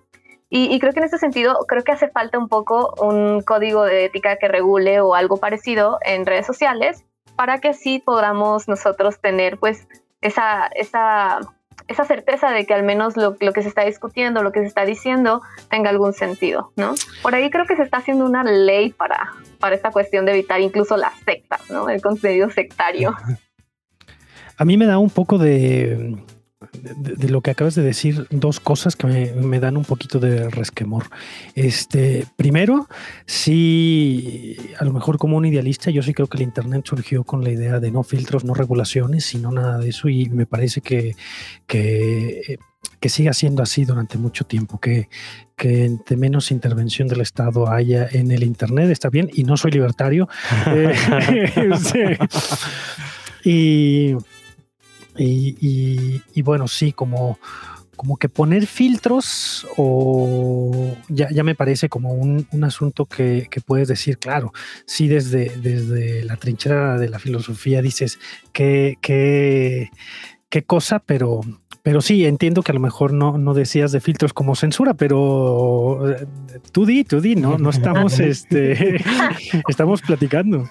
Y, 0.52 0.80
creo 0.80 0.92
que 0.92 0.98
en 0.98 1.04
ese 1.04 1.18
sentido, 1.18 1.64
creo 1.68 1.84
que 1.84 1.92
hace 1.92 2.08
falta 2.08 2.36
un 2.36 2.48
poco 2.48 2.92
un 3.00 3.40
código 3.40 3.84
de 3.84 4.06
ética 4.06 4.36
que 4.36 4.48
regule 4.48 5.00
o 5.00 5.14
algo 5.14 5.36
parecido 5.36 5.98
en 6.04 6.26
redes 6.26 6.44
sociales 6.44 7.04
para 7.36 7.60
que 7.60 7.68
así 7.68 8.00
podamos 8.00 8.66
nosotros 8.66 9.20
tener 9.20 9.58
pues 9.58 9.86
esa, 10.20 10.66
esa, 10.74 11.38
esa 11.88 12.04
certeza 12.04 12.50
de 12.50 12.66
que 12.66 12.74
al 12.74 12.82
menos 12.82 13.16
lo, 13.16 13.36
lo, 13.40 13.52
que 13.52 13.62
se 13.62 13.68
está 13.68 13.84
discutiendo, 13.84 14.42
lo 14.42 14.52
que 14.52 14.60
se 14.60 14.66
está 14.66 14.84
diciendo, 14.84 15.42
tenga 15.68 15.90
algún 15.90 16.12
sentido, 16.12 16.72
¿no? 16.76 16.94
Por 17.22 17.34
ahí 17.34 17.50
creo 17.50 17.66
que 17.66 17.76
se 17.76 17.82
está 17.82 17.98
haciendo 17.98 18.24
una 18.24 18.44
ley 18.44 18.90
para, 18.92 19.32
para 19.58 19.74
esta 19.74 19.90
cuestión 19.90 20.26
de 20.26 20.32
evitar 20.32 20.60
incluso 20.60 20.96
las 20.96 21.14
sectas, 21.20 21.70
¿no? 21.70 21.88
El 21.88 22.00
contenido 22.00 22.50
sectario. 22.50 23.14
A 24.56 24.64
mí 24.66 24.76
me 24.76 24.84
da 24.84 24.98
un 24.98 25.08
poco 25.08 25.38
de 25.38 26.18
de, 26.80 27.28
lo 27.28 27.40
que 27.40 27.50
acabas 27.50 27.74
de 27.74 27.82
decir, 27.82 28.26
dos 28.30 28.60
cosas 28.60 28.96
que 28.96 29.06
me, 29.06 29.60
dan 29.60 29.76
un 29.76 29.84
poquito 29.84 30.18
de 30.18 30.48
resquemor. 30.50 31.04
Este, 31.54 32.26
primero, 32.36 32.88
sí, 33.26 34.56
a 34.78 34.84
lo 34.84 34.92
mejor 34.92 35.18
como 35.18 35.36
un 35.36 35.44
idealista, 35.44 35.90
yo 35.90 36.02
sí 36.02 36.14
creo 36.14 36.28
que 36.28 36.38
el 36.38 36.42
Internet 36.42 36.82
surgió 36.86 37.24
con 37.24 37.44
la 37.44 37.50
idea 37.50 37.80
de 37.80 37.90
no 37.90 38.02
filtros, 38.02 38.44
no 38.44 38.54
regulaciones, 38.54 39.24
sino 39.24 39.50
nada 39.50 39.78
de 39.78 39.90
eso, 39.90 40.08
y 40.08 40.28
me 40.28 40.46
parece 40.46 40.80
que, 40.80 41.14
que 41.66 42.58
que 43.00 43.08
siga 43.08 43.32
siendo 43.32 43.62
así 43.62 43.84
durante 43.84 44.18
mucho 44.18 44.44
tiempo, 44.44 44.78
que, 44.78 45.08
que 45.56 45.90
de 46.06 46.16
menos 46.16 46.50
intervención 46.50 47.08
del 47.08 47.22
Estado 47.22 47.70
haya 47.70 48.06
en 48.10 48.30
el 48.30 48.42
Internet, 48.42 48.90
está 48.90 49.08
bien, 49.08 49.30
y 49.32 49.44
no 49.44 49.56
soy 49.56 49.72
libertario. 49.72 50.28
Eh, 50.66 50.92
este, 51.72 52.18
y 53.44 54.14
y, 55.24 56.42
bueno, 56.42 56.68
sí, 56.68 56.92
como, 56.92 57.38
como 57.96 58.16
que 58.16 58.28
poner 58.28 58.66
filtros 58.66 59.66
o 59.76 60.96
ya, 61.08 61.28
ya 61.30 61.44
me 61.44 61.54
parece 61.54 61.88
como 61.88 62.14
un, 62.14 62.46
asunto 62.64 63.06
que, 63.06 63.48
puedes 63.66 63.88
decir, 63.88 64.18
claro, 64.18 64.52
sí 64.86 65.08
desde, 65.08 65.56
desde 65.58 66.24
la 66.24 66.36
trinchera 66.36 66.98
de 66.98 67.08
la 67.08 67.18
filosofía 67.18 67.82
dices 67.82 68.18
qué, 68.52 68.96
qué, 69.02 69.90
qué 70.48 70.62
cosa, 70.62 71.00
pero, 71.00 71.40
pero 71.82 72.00
sí, 72.00 72.24
entiendo 72.26 72.62
que 72.62 72.72
a 72.72 72.74
lo 72.74 72.80
mejor 72.80 73.12
no, 73.12 73.38
no 73.38 73.54
decías 73.54 73.92
de 73.92 74.00
filtros 74.00 74.32
como 74.32 74.54
censura, 74.54 74.94
pero 74.94 76.10
eh, 76.10 76.26
tú 76.72 76.86
di, 76.86 77.04
tú 77.04 77.20
di, 77.20 77.36
no, 77.36 77.58
no 77.58 77.70
estamos, 77.70 78.18
este, 78.20 79.02
estamos 79.68 80.02
platicando. 80.02 80.68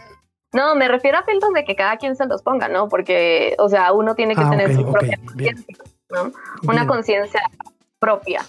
No, 0.52 0.76
me 0.76 0.88
refiero 0.88 1.18
a 1.18 1.24
filtros 1.24 1.54
de 1.54 1.64
que 1.64 1.76
cada 1.76 1.98
quien 1.98 2.16
se 2.16 2.26
los 2.26 2.42
ponga, 2.42 2.68
¿no? 2.68 2.90
Porque, 2.90 3.56
o 3.60 3.70
sea, 3.70 3.94
uno 3.94 4.16
tiene 4.16 4.36
que 4.36 4.42
ah, 4.42 4.50
tener 4.50 4.76
su 4.76 4.92
propia 4.92 5.18
conciencia, 5.24 5.76
¿no? 6.10 6.32
Una 6.64 6.88
conciencia 6.88 7.42
propia. 8.00 8.44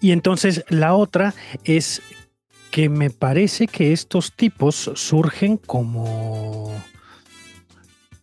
Y 0.00 0.12
entonces 0.12 0.64
la 0.68 0.94
otra 0.94 1.34
es 1.64 2.00
que 2.70 2.88
me 2.88 3.10
parece 3.10 3.66
que 3.66 3.92
estos 3.92 4.34
tipos 4.34 4.90
surgen 4.94 5.56
como 5.56 6.72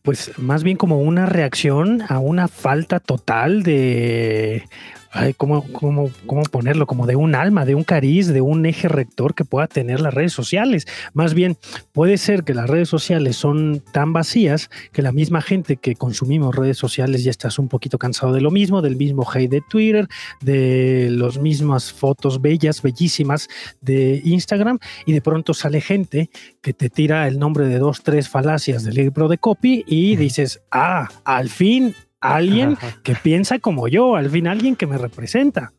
pues 0.02 0.38
más 0.38 0.64
bien 0.64 0.78
como 0.78 1.00
una 1.00 1.26
reacción 1.26 2.04
a 2.08 2.20
una 2.20 2.48
falta 2.48 3.00
total 3.00 3.64
de 3.64 4.70
ay, 5.16 5.34
¿cómo, 5.34 5.64
cómo, 5.72 6.12
¿cómo, 6.28 6.44
ponerlo? 6.44 6.86
Como 6.86 7.08
de 7.08 7.16
un 7.16 7.36
alma, 7.36 7.66
de 7.66 7.74
un 7.74 7.86
cariz, 7.86 8.28
de 8.28 8.42
un 8.42 8.66
eje 8.66 8.90
rector 8.90 9.34
que 9.34 9.46
pueda 9.46 9.68
tener 9.68 10.02
las 10.02 10.14
redes 10.14 10.34
sociales. 10.34 10.86
Más 11.14 11.34
bien, 11.34 11.58
puede 11.94 12.18
ser 12.18 12.44
que 12.44 12.54
las 12.54 12.70
redes 12.70 12.90
sociales 12.90 13.38
son 13.38 13.82
tan 13.94 14.12
vacías 14.12 14.70
que 14.92 15.02
la 15.02 15.14
misma 15.14 15.42
gente 15.42 15.78
que 15.78 15.96
consumimos 15.96 16.54
redes 16.54 16.78
sociales 16.78 17.24
ya 17.24 17.32
estás 17.32 17.58
un 17.60 17.70
poquito 17.70 17.98
cansado 17.98 18.34
de 18.34 18.42
lo 18.42 18.52
mismo, 18.52 18.82
del 18.82 18.98
mismo 18.98 19.26
hate 19.32 19.50
de 19.50 19.62
Twitter, 19.62 20.08
de 20.42 21.08
las 21.12 21.40
mismas 21.40 21.94
fotos 21.94 22.42
bellas, 22.42 22.82
bellísimas 22.82 23.48
de 23.80 24.22
Instagram, 24.26 24.80
y 25.06 25.14
de 25.14 25.22
pronto 25.22 25.54
sale 25.54 25.80
gente 25.80 26.30
que 26.62 26.74
te 26.74 26.90
tira 26.90 27.28
el 27.28 27.40
nombre 27.40 27.68
de 27.68 27.80
dos, 27.80 28.04
tres 28.04 28.28
falacias 28.28 28.84
del 28.84 28.96
libro 28.96 29.30
de 29.30 29.38
copy 29.38 29.86
y 29.88 30.18
dices, 30.18 30.62
ah, 30.72 31.08
al 31.24 31.50
fin 31.50 31.96
alguien 32.34 32.78
que 33.04 33.16
piensa 33.16 33.60
como 33.60 33.88
yo, 33.88 34.16
al 34.16 34.30
fin 34.30 34.48
alguien 34.48 34.76
que 34.76 34.88
me 34.88 34.98
representa. 34.98 35.74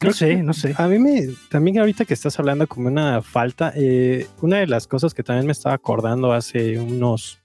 No 0.00 0.12
sé, 0.12 0.42
no 0.42 0.52
sé. 0.52 0.74
A 0.76 0.88
mí 0.88 0.98
me, 0.98 1.28
también 1.48 1.78
ahorita 1.78 2.04
que 2.04 2.12
estás 2.12 2.38
hablando 2.38 2.66
como 2.66 2.88
una 2.88 3.22
falta, 3.22 3.72
eh, 3.74 4.26
una 4.42 4.58
de 4.58 4.66
las 4.66 4.86
cosas 4.86 5.14
que 5.14 5.22
también 5.22 5.46
me 5.46 5.52
estaba 5.52 5.74
acordando 5.74 6.32
hace 6.32 6.78
unos 6.78 7.38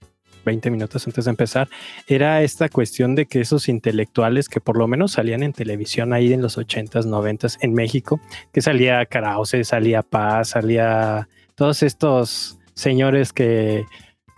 20 0.44 0.70
minutos 0.70 1.06
antes 1.08 1.26
de 1.26 1.32
empezar, 1.32 1.70
era 2.08 2.42
esta 2.42 2.68
cuestión 2.68 3.16
de 3.16 3.26
que 3.26 3.42
esos 3.42 3.70
intelectuales 3.70 4.50
que 4.50 4.60
por 4.60 4.78
lo 4.78 4.88
menos 4.88 5.14
salían 5.14 5.44
en 5.44 5.54
televisión 5.54 6.14
ahí 6.14 6.34
en 6.34 6.42
los 6.42 6.58
80s, 6.58 7.06
90s 7.06 7.58
en 7.62 7.74
México, 7.74 8.20
que 8.52 8.62
salía 8.62 9.06
Krause, 9.06 9.64
salía 9.64 10.02
Paz, 10.02 10.50
salía 10.50 11.30
todos 11.56 11.84
estos 11.84 12.58
señores 12.74 13.32
que 13.32 13.86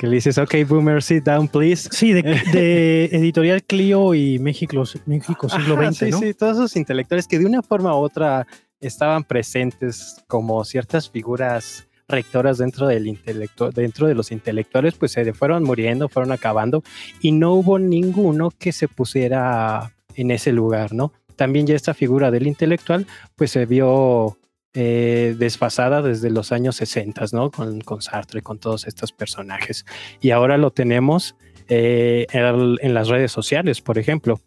que 0.03 0.07
le 0.09 0.15
dices, 0.15 0.37
ok, 0.37 0.55
boomer, 0.67 1.01
sit 1.01 1.23
down, 1.23 1.47
please. 1.47 1.87
Sí, 1.89 2.11
de, 2.11 3.05
Editorial 3.13 3.63
Clio 3.63 4.13
y 4.13 4.37
México, 4.37 4.83
México 5.05 5.47
siglo 5.47 5.77
XX, 5.77 5.97
sí, 5.97 6.11
Sí, 6.11 6.33
todos 6.33 6.57
esos 6.57 6.75
intelectuales 6.75 7.25
que 7.25 7.39
de 7.39 7.45
una 7.45 7.61
forma 7.61 7.95
u 7.95 8.01
otra 8.01 8.45
estaban 8.81 9.23
presentes 9.23 10.21
como 10.27 10.65
ciertas 10.65 11.09
figuras 11.09 11.87
rectoras 12.09 12.57
dentro 12.57 12.87
del 12.87 13.07
intelecto, 13.07 13.71
dentro 13.71 14.05
de 14.05 14.13
los 14.13 14.33
intelectuales, 14.33 14.95
pues 14.95 15.13
se 15.13 15.33
fueron 15.33 15.63
muriendo, 15.63 16.09
fueron 16.09 16.33
acabando 16.33 16.83
y 17.21 17.31
no 17.31 17.53
hubo 17.53 17.79
ninguno 17.79 18.51
que 18.51 18.73
se 18.73 18.89
pusiera 18.89 19.93
en 20.15 20.31
ese 20.31 20.51
lugar, 20.51 20.91
¿no? 20.93 21.13
También 21.37 21.65
ya 21.65 21.77
esta 21.77 21.93
figura 21.93 22.29
del 22.29 22.45
intelectual, 22.45 23.07
pues 23.37 23.51
se 23.51 23.65
vio 23.65 24.37
eh, 24.75 25.35
desfasada 25.37 26.01
desde 26.01 26.31
los 26.31 26.51
años 26.51 26.77
60, 26.77 27.25
¿no? 27.31 27.51
Con, 27.51 27.81
con, 27.81 28.01
Sartre, 28.01 28.41
con 28.41 28.57
todos 28.57 28.87
estos 28.87 29.11
personajes. 29.11 29.85
Y 30.19 30.31
ahora 30.31 30.57
lo 30.57 30.71
tenemos 30.71 31.35
eh, 31.69 32.25
en, 32.31 32.93
las 32.93 33.07
redes 33.07 33.31
sociales, 33.31 33.81
por 33.81 33.99
ejemplo. 33.99 34.39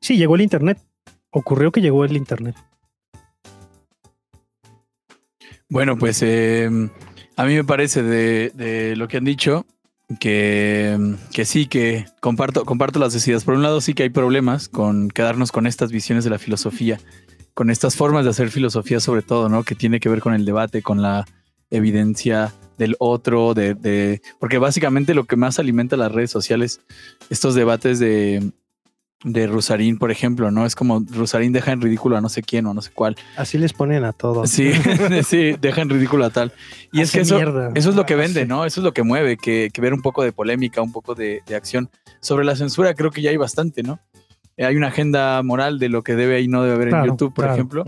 Sí, 0.00 0.18
llegó 0.18 0.34
el 0.34 0.42
Internet. 0.42 0.78
Ocurrió 1.30 1.72
que 1.72 1.80
llegó 1.80 2.04
el 2.04 2.16
Internet. 2.16 2.54
Bueno, 5.68 5.96
pues 5.96 6.22
eh, 6.22 6.68
a 7.36 7.44
mí 7.46 7.54
me 7.54 7.64
parece 7.64 8.02
de, 8.02 8.94
lo 8.94 9.08
que 9.08 9.16
han 9.16 9.24
dicho 9.24 9.66
que, 10.20 11.16
que, 11.32 11.44
sí, 11.44 11.66
que 11.66 12.04
comparto, 12.20 12.64
comparto 12.64 12.98
las 12.98 13.14
decidas. 13.14 13.42
Por 13.44 13.54
un 13.54 13.62
lado, 13.62 13.80
sí 13.80 13.94
que 13.94 14.04
hay 14.04 14.10
problemas 14.10 14.68
con 14.68 15.08
quedarnos 15.08 15.50
con 15.50 15.66
estas 15.66 15.90
visiones 15.90 16.24
de 16.24 16.30
la 16.30 16.38
filosofía 16.38 17.00
con 17.56 17.70
estas 17.70 17.96
formas 17.96 18.24
de 18.24 18.30
hacer 18.32 18.50
filosofía 18.50 19.00
sobre 19.00 19.22
todo, 19.22 19.48
¿no? 19.48 19.64
Que 19.64 19.74
tiene 19.74 19.98
que 19.98 20.10
ver 20.10 20.20
con 20.20 20.34
el 20.34 20.44
debate, 20.44 20.82
con 20.82 21.00
la 21.00 21.24
evidencia 21.70 22.52
del 22.76 22.96
otro, 22.98 23.54
de, 23.54 24.20
porque 24.38 24.58
básicamente 24.58 25.14
lo 25.14 25.24
que 25.24 25.36
más 25.36 25.58
alimenta 25.58 25.96
las 25.96 26.12
redes 26.12 26.30
sociales, 26.30 26.82
estos 27.30 27.54
debates 27.54 27.98
de, 27.98 28.52
de 29.24 29.46
Rusarín, 29.46 29.96
por 29.96 30.10
ejemplo, 30.10 30.50
¿no? 30.50 30.66
Es 30.66 30.74
como 30.74 31.02
Rusarín 31.10 31.52
deja 31.52 31.72
en 31.72 31.80
ridículo 31.80 32.18
a 32.18 32.20
no 32.20 32.28
sé 32.28 32.42
quién 32.42 32.66
o 32.66 32.74
no 32.74 32.82
sé 32.82 32.90
cuál. 32.92 33.16
Así 33.38 33.56
les 33.56 33.72
ponen 33.72 34.04
a 34.04 34.12
todos. 34.12 34.50
Sí, 34.50 34.72
sí, 35.26 35.56
deja 35.58 35.80
en 35.80 35.88
ridículo 35.88 36.26
a 36.26 36.30
tal. 36.30 36.52
Y 36.92 37.00
es 37.00 37.10
que 37.10 37.20
eso, 37.20 37.40
eso 37.74 37.88
es 37.88 37.96
lo 37.96 38.04
que 38.04 38.14
ah, 38.14 38.18
vende, 38.18 38.44
¿no? 38.44 38.66
Eso 38.66 38.80
es 38.80 38.84
lo 38.84 38.92
que 38.92 39.02
mueve, 39.02 39.38
que, 39.38 39.72
ver 39.80 39.94
un 39.94 40.02
poco 40.02 40.22
de 40.22 40.32
polémica, 40.32 40.82
un 40.82 40.92
poco 40.92 41.14
de, 41.14 41.40
de, 41.46 41.56
acción. 41.56 41.88
Sobre 42.20 42.44
la 42.44 42.54
censura 42.54 42.92
creo 42.92 43.10
que 43.10 43.22
ya 43.22 43.30
hay 43.30 43.38
bastante, 43.38 43.82
¿no? 43.82 43.98
Hay 44.58 44.76
una 44.76 44.88
agenda 44.88 45.42
moral 45.42 45.78
de 45.78 45.88
lo 45.88 46.02
que 46.02 46.16
debe 46.16 46.40
y 46.40 46.48
no 46.48 46.62
debe 46.62 46.74
haber 46.74 46.88
en 46.88 47.04
YouTube, 47.04 47.34
por 47.34 47.46
ejemplo, 47.46 47.84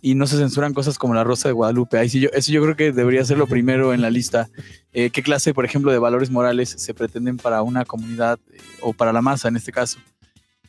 y 0.00 0.14
no 0.14 0.26
se 0.26 0.36
censuran 0.36 0.72
cosas 0.72 0.98
como 0.98 1.14
la 1.14 1.24
Rosa 1.24 1.48
de 1.48 1.52
Guadalupe. 1.52 1.98
Ahí 1.98 2.08
sí 2.08 2.20
yo, 2.20 2.28
eso 2.32 2.52
yo 2.52 2.62
creo 2.62 2.76
que 2.76 2.92
debería 2.92 3.24
ser 3.24 3.38
lo 3.38 3.46
primero 3.46 3.92
en 3.92 4.00
la 4.00 4.10
lista. 4.10 4.48
Eh, 4.92 5.10
¿Qué 5.10 5.22
clase, 5.22 5.52
por 5.52 5.64
ejemplo, 5.64 5.90
de 5.90 5.98
valores 5.98 6.30
morales 6.30 6.70
se 6.70 6.94
pretenden 6.94 7.38
para 7.38 7.62
una 7.62 7.84
comunidad 7.84 8.38
eh, 8.52 8.58
o 8.82 8.92
para 8.92 9.12
la 9.12 9.22
masa 9.22 9.48
en 9.48 9.56
este 9.56 9.72
caso? 9.72 9.98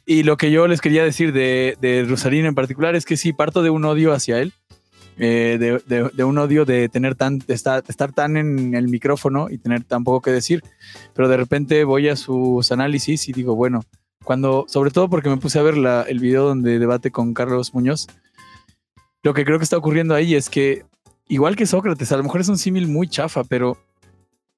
Y 0.06 0.24
lo 0.24 0.38
que 0.38 0.52
yo 0.52 0.68
les 0.68 0.82
quería 0.82 1.04
decir 1.04 1.32
de, 1.32 1.78
de 1.80 2.00
en 2.00 2.56
particular 2.56 2.96
es 2.96 3.06
que 3.06 3.16
sí, 3.16 3.32
parto 3.32 3.64
de 3.64 3.70
un 3.70 3.86
odio 3.86 4.12
hacia 4.12 4.40
él, 4.40 4.54
eh, 5.18 5.80
de, 5.86 6.24
un 6.24 6.38
odio 6.40 6.66
de 6.66 6.90
tener 6.90 7.16
tan, 7.16 7.40
estar, 7.48 7.84
estar 7.88 8.12
tan 8.12 8.36
en 8.36 8.74
el 8.74 8.88
micrófono 8.88 9.50
y 9.50 9.60
tener 9.60 9.84
tan 9.84 10.04
poco 10.04 10.22
que 10.22 10.32
decir, 10.32 10.64
pero 11.14 11.30
de 11.30 11.38
repente 11.38 11.84
voy 11.84 12.10
a 12.10 12.16
sus 12.16 12.72
análisis 12.72 13.30
y 13.30 13.34
digo, 13.34 13.56
bueno, 13.56 13.84
cuando, 14.24 14.66
sobre 14.68 14.92
todo 14.92 15.10
porque 15.10 15.30
me 15.30 15.38
puse 15.38 15.60
a 15.60 15.64
ver 15.64 15.76
el 15.76 16.20
video 16.20 16.48
donde 16.48 16.80
debate 16.80 17.12
con 17.12 17.34
Carlos 17.34 17.74
Muñoz, 17.74 18.08
lo 19.22 19.34
que 19.34 19.46
creo 19.46 19.58
que 19.58 19.64
está 19.64 19.78
ocurriendo 19.78 20.16
ahí 20.16 20.36
es 20.36 20.50
que, 20.50 20.86
igual 21.28 21.56
que 21.56 21.66
Sócrates, 21.66 22.12
a 22.12 22.18
lo 22.18 22.24
mejor 22.24 22.42
es 22.42 22.50
un 22.50 22.58
símil 22.58 22.88
muy 22.88 23.08
chafa, 23.08 23.44
pero 23.44 23.78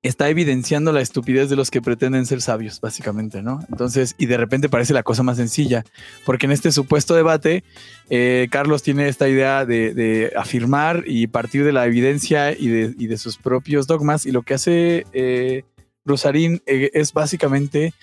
está 0.07 0.29
evidenciando 0.29 0.91
la 0.91 1.01
estupidez 1.01 1.49
de 1.49 1.55
los 1.55 1.71
que 1.71 1.81
pretenden 1.81 2.25
ser 2.25 2.41
sabios, 2.41 2.79
básicamente, 2.79 3.41
¿no? 3.41 3.59
Entonces, 3.71 4.15
y 4.17 4.27
de 4.27 4.37
repente 4.37 4.69
parece 4.69 4.93
la 4.93 5.03
cosa 5.03 5.23
más 5.23 5.37
sencilla, 5.37 5.83
porque 6.25 6.45
en 6.45 6.51
este 6.51 6.71
supuesto 6.71 7.15
debate, 7.15 7.63
eh, 8.09 8.47
Carlos 8.51 8.83
tiene 8.83 9.07
esta 9.07 9.27
idea 9.27 9.65
de, 9.65 10.31
afirmar 10.35 11.03
y 11.07 11.27
partir 11.27 11.63
de 11.63 11.73
la 11.73 11.85
evidencia 11.85 12.51
y 12.51 12.67
de, 12.67 13.17
sus 13.17 13.37
propios 13.37 13.87
dogmas, 13.87 14.25
y 14.25 14.31
lo 14.31 14.43
que 14.43 14.53
hace 14.53 15.05
eh, 15.13 15.63
Rosarín 16.05 16.61
eh, 16.67 16.91
es 16.93 17.11
básicamente 17.13 17.93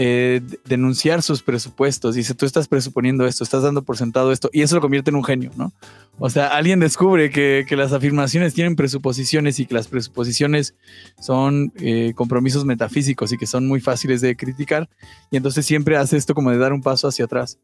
eh, 0.00 0.40
denunciar 0.64 1.22
sus 1.22 1.42
presupuestos. 1.42 2.14
Dice, 2.14 2.32
tú 2.32 2.46
estás 2.46 2.68
presuponiendo 2.68 3.26
esto, 3.26 3.42
estás 3.42 3.64
dando 3.64 3.82
por 3.82 3.96
sentado 3.96 4.30
esto, 4.30 4.48
y 4.52 4.62
eso 4.62 4.76
lo 4.76 4.80
convierte 4.80 5.10
en 5.10 5.16
un 5.16 5.24
genio, 5.24 5.50
¿no? 5.56 5.72
O 6.20 6.30
sea, 6.30 6.46
alguien 6.56 6.78
descubre 6.78 7.30
que, 7.30 7.66
las 7.76 7.92
afirmaciones 7.92 8.54
tienen 8.54 8.76
presuposiciones 8.76 9.58
y 9.58 9.66
que 9.66 9.74
las 9.74 9.88
presuposiciones 9.88 10.76
son 11.20 11.72
eh, 11.80 12.12
compromisos 12.14 12.64
metafísicos 12.64 13.32
y 13.32 13.38
que 13.38 13.46
son 13.46 13.66
muy 13.66 13.80
fáciles 13.80 14.20
de 14.20 14.36
criticar, 14.36 14.88
y 15.32 15.36
entonces 15.36 15.66
siempre 15.66 15.96
hace 15.96 16.16
esto 16.16 16.32
como 16.32 16.52
de 16.52 16.58
dar 16.58 16.72
un 16.72 16.80
paso 16.80 17.08
hacia 17.08 17.24
atrás. 17.24 17.58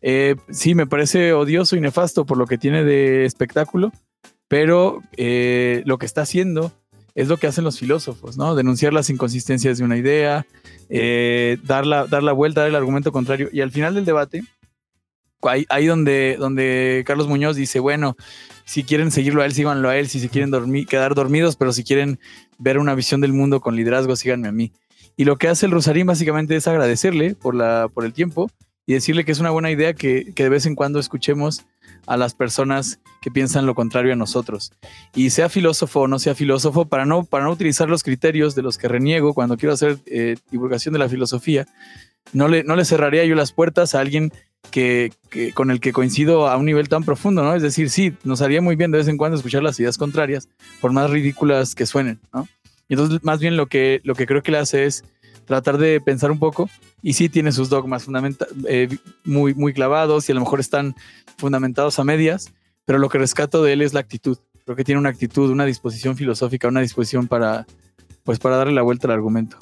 Eh, 0.00 0.36
sí, 0.48 0.74
me 0.74 0.86
parece 0.86 1.34
odioso 1.34 1.76
y 1.76 1.82
nefasto 1.82 2.24
por 2.24 2.38
lo 2.38 2.46
que 2.46 2.56
tiene 2.56 2.84
de 2.84 3.26
espectáculo, 3.26 3.92
pero 4.48 5.02
lo 5.18 5.98
que 5.98 6.06
está 6.06 6.22
haciendo 6.22 6.72
es 7.16 7.28
lo 7.28 7.38
que 7.38 7.46
hacen 7.46 7.64
los 7.64 7.78
filósofos, 7.78 8.36
¿no? 8.36 8.54
Denunciar 8.54 8.92
las 8.92 9.08
inconsistencias 9.08 9.78
de 9.78 9.84
una 9.84 9.96
idea, 9.96 10.46
eh, 10.90 11.56
dar, 11.64 11.86
la, 11.86 12.04
vuelta, 12.32 12.60
dar 12.60 12.68
el 12.68 12.76
argumento 12.76 13.10
contrario. 13.10 13.48
Y 13.50 13.62
al 13.62 13.70
final 13.72 13.94
del 13.94 14.04
debate, 14.04 14.44
ahí, 15.42 15.86
donde, 15.86 16.36
donde 16.38 17.04
Carlos 17.06 17.26
Muñoz 17.26 17.56
dice, 17.56 17.80
bueno, 17.80 18.18
si 18.66 18.84
quieren 18.84 19.10
seguirlo 19.10 19.40
a 19.40 19.46
él, 19.46 19.54
síganlo 19.54 19.88
a 19.88 19.96
él, 19.96 20.08
si 20.08 20.20
se 20.20 20.28
quieren 20.28 20.50
dormir, 20.50 20.86
quedar 20.86 21.14
dormidos, 21.14 21.56
pero 21.56 21.72
si 21.72 21.84
quieren 21.84 22.20
ver 22.58 22.78
una 22.78 22.94
visión 22.94 23.22
del 23.22 23.32
mundo 23.32 23.60
con 23.60 23.76
liderazgo, 23.76 24.14
síganme 24.14 24.48
a 24.48 24.52
mí. 24.52 24.72
Y 25.16 25.24
lo 25.24 25.36
que 25.36 25.48
hace 25.48 25.64
el 25.64 25.72
Rosarín 25.72 26.06
básicamente 26.06 26.54
es 26.54 26.68
agradecerle 26.68 27.34
por, 27.34 27.54
la, 27.54 27.88
por 27.92 28.04
el 28.04 28.12
tiempo 28.12 28.50
y 28.84 28.92
decirle 28.92 29.24
que 29.24 29.32
es 29.32 29.40
una 29.40 29.50
buena 29.50 29.70
idea 29.70 29.94
que, 29.94 30.34
que 30.34 30.42
de 30.42 30.48
vez 30.50 30.66
en 30.66 30.74
cuando 30.74 30.98
escuchemos 30.98 31.64
a 32.06 32.16
las 32.16 32.34
personas 32.34 33.00
que 33.20 33.30
piensan 33.30 33.66
lo 33.66 33.74
contrario 33.74 34.12
a 34.12 34.16
nosotros. 34.16 34.72
Y 35.14 35.30
sea 35.30 35.48
filósofo 35.48 36.02
o 36.02 36.08
no 36.08 36.18
sea 36.18 36.34
filósofo, 36.34 36.86
para 36.86 37.04
no, 37.06 37.24
para 37.24 37.44
no 37.44 37.50
utilizar 37.50 37.88
los 37.88 38.02
criterios 38.02 38.54
de 38.54 38.62
los 38.62 38.78
que 38.78 38.88
reniego 38.88 39.34
cuando 39.34 39.56
quiero 39.56 39.74
hacer 39.74 39.98
eh, 40.06 40.36
divulgación 40.50 40.92
de 40.92 40.98
la 40.98 41.08
filosofía, 41.08 41.66
no 42.32 42.48
le, 42.48 42.64
no 42.64 42.76
le 42.76 42.84
cerraría 42.84 43.24
yo 43.24 43.34
las 43.34 43.52
puertas 43.52 43.94
a 43.94 44.00
alguien 44.00 44.32
que, 44.70 45.12
con 45.54 45.70
el 45.70 45.80
que 45.80 45.92
coincido 45.92 46.48
a 46.48 46.56
un 46.56 46.66
nivel 46.66 46.88
tan 46.88 47.04
profundo, 47.04 47.42
¿no? 47.42 47.54
Es 47.54 47.62
decir, 47.62 47.90
sí, 47.90 48.14
nos 48.24 48.42
haría 48.42 48.60
muy 48.60 48.76
bien 48.76 48.90
de 48.90 48.98
vez 48.98 49.08
en 49.08 49.16
cuando 49.16 49.36
escuchar 49.36 49.62
las 49.62 49.78
ideas 49.78 49.98
contrarias, 49.98 50.48
por 50.80 50.92
más 50.92 51.10
ridículas 51.10 51.74
que 51.74 51.86
suenen, 51.86 52.20
¿no? 52.32 52.48
Y 52.88 52.94
entonces, 52.94 53.22
más 53.24 53.40
bien 53.40 53.56
lo 53.56 53.66
que, 53.66 54.00
lo 54.04 54.14
que 54.14 54.26
creo 54.26 54.42
que 54.42 54.52
le 54.52 54.58
hace 54.58 54.84
es 54.84 55.04
tratar 55.46 55.78
de 55.78 56.00
pensar 56.00 56.30
un 56.30 56.38
poco 56.38 56.68
y 57.02 57.14
sí 57.14 57.28
tiene 57.28 57.52
sus 57.52 57.68
dogmas 57.68 58.06
eh, 58.68 58.88
muy, 59.24 59.54
muy 59.54 59.72
clavados 59.72 60.28
y 60.28 60.32
a 60.32 60.34
lo 60.34 60.42
mejor 60.42 60.60
están 60.60 60.94
fundamentados 61.38 61.98
a 61.98 62.04
medias, 62.04 62.52
pero 62.84 62.98
lo 62.98 63.08
que 63.08 63.18
rescato 63.18 63.62
de 63.62 63.72
él 63.72 63.82
es 63.82 63.94
la 63.94 64.00
actitud. 64.00 64.38
Creo 64.64 64.76
que 64.76 64.84
tiene 64.84 64.98
una 64.98 65.10
actitud, 65.10 65.50
una 65.50 65.64
disposición 65.64 66.16
filosófica, 66.16 66.68
una 66.68 66.80
disposición 66.80 67.28
para, 67.28 67.66
pues, 68.24 68.38
para 68.38 68.56
darle 68.56 68.72
la 68.72 68.82
vuelta 68.82 69.06
al 69.06 69.14
argumento. 69.14 69.56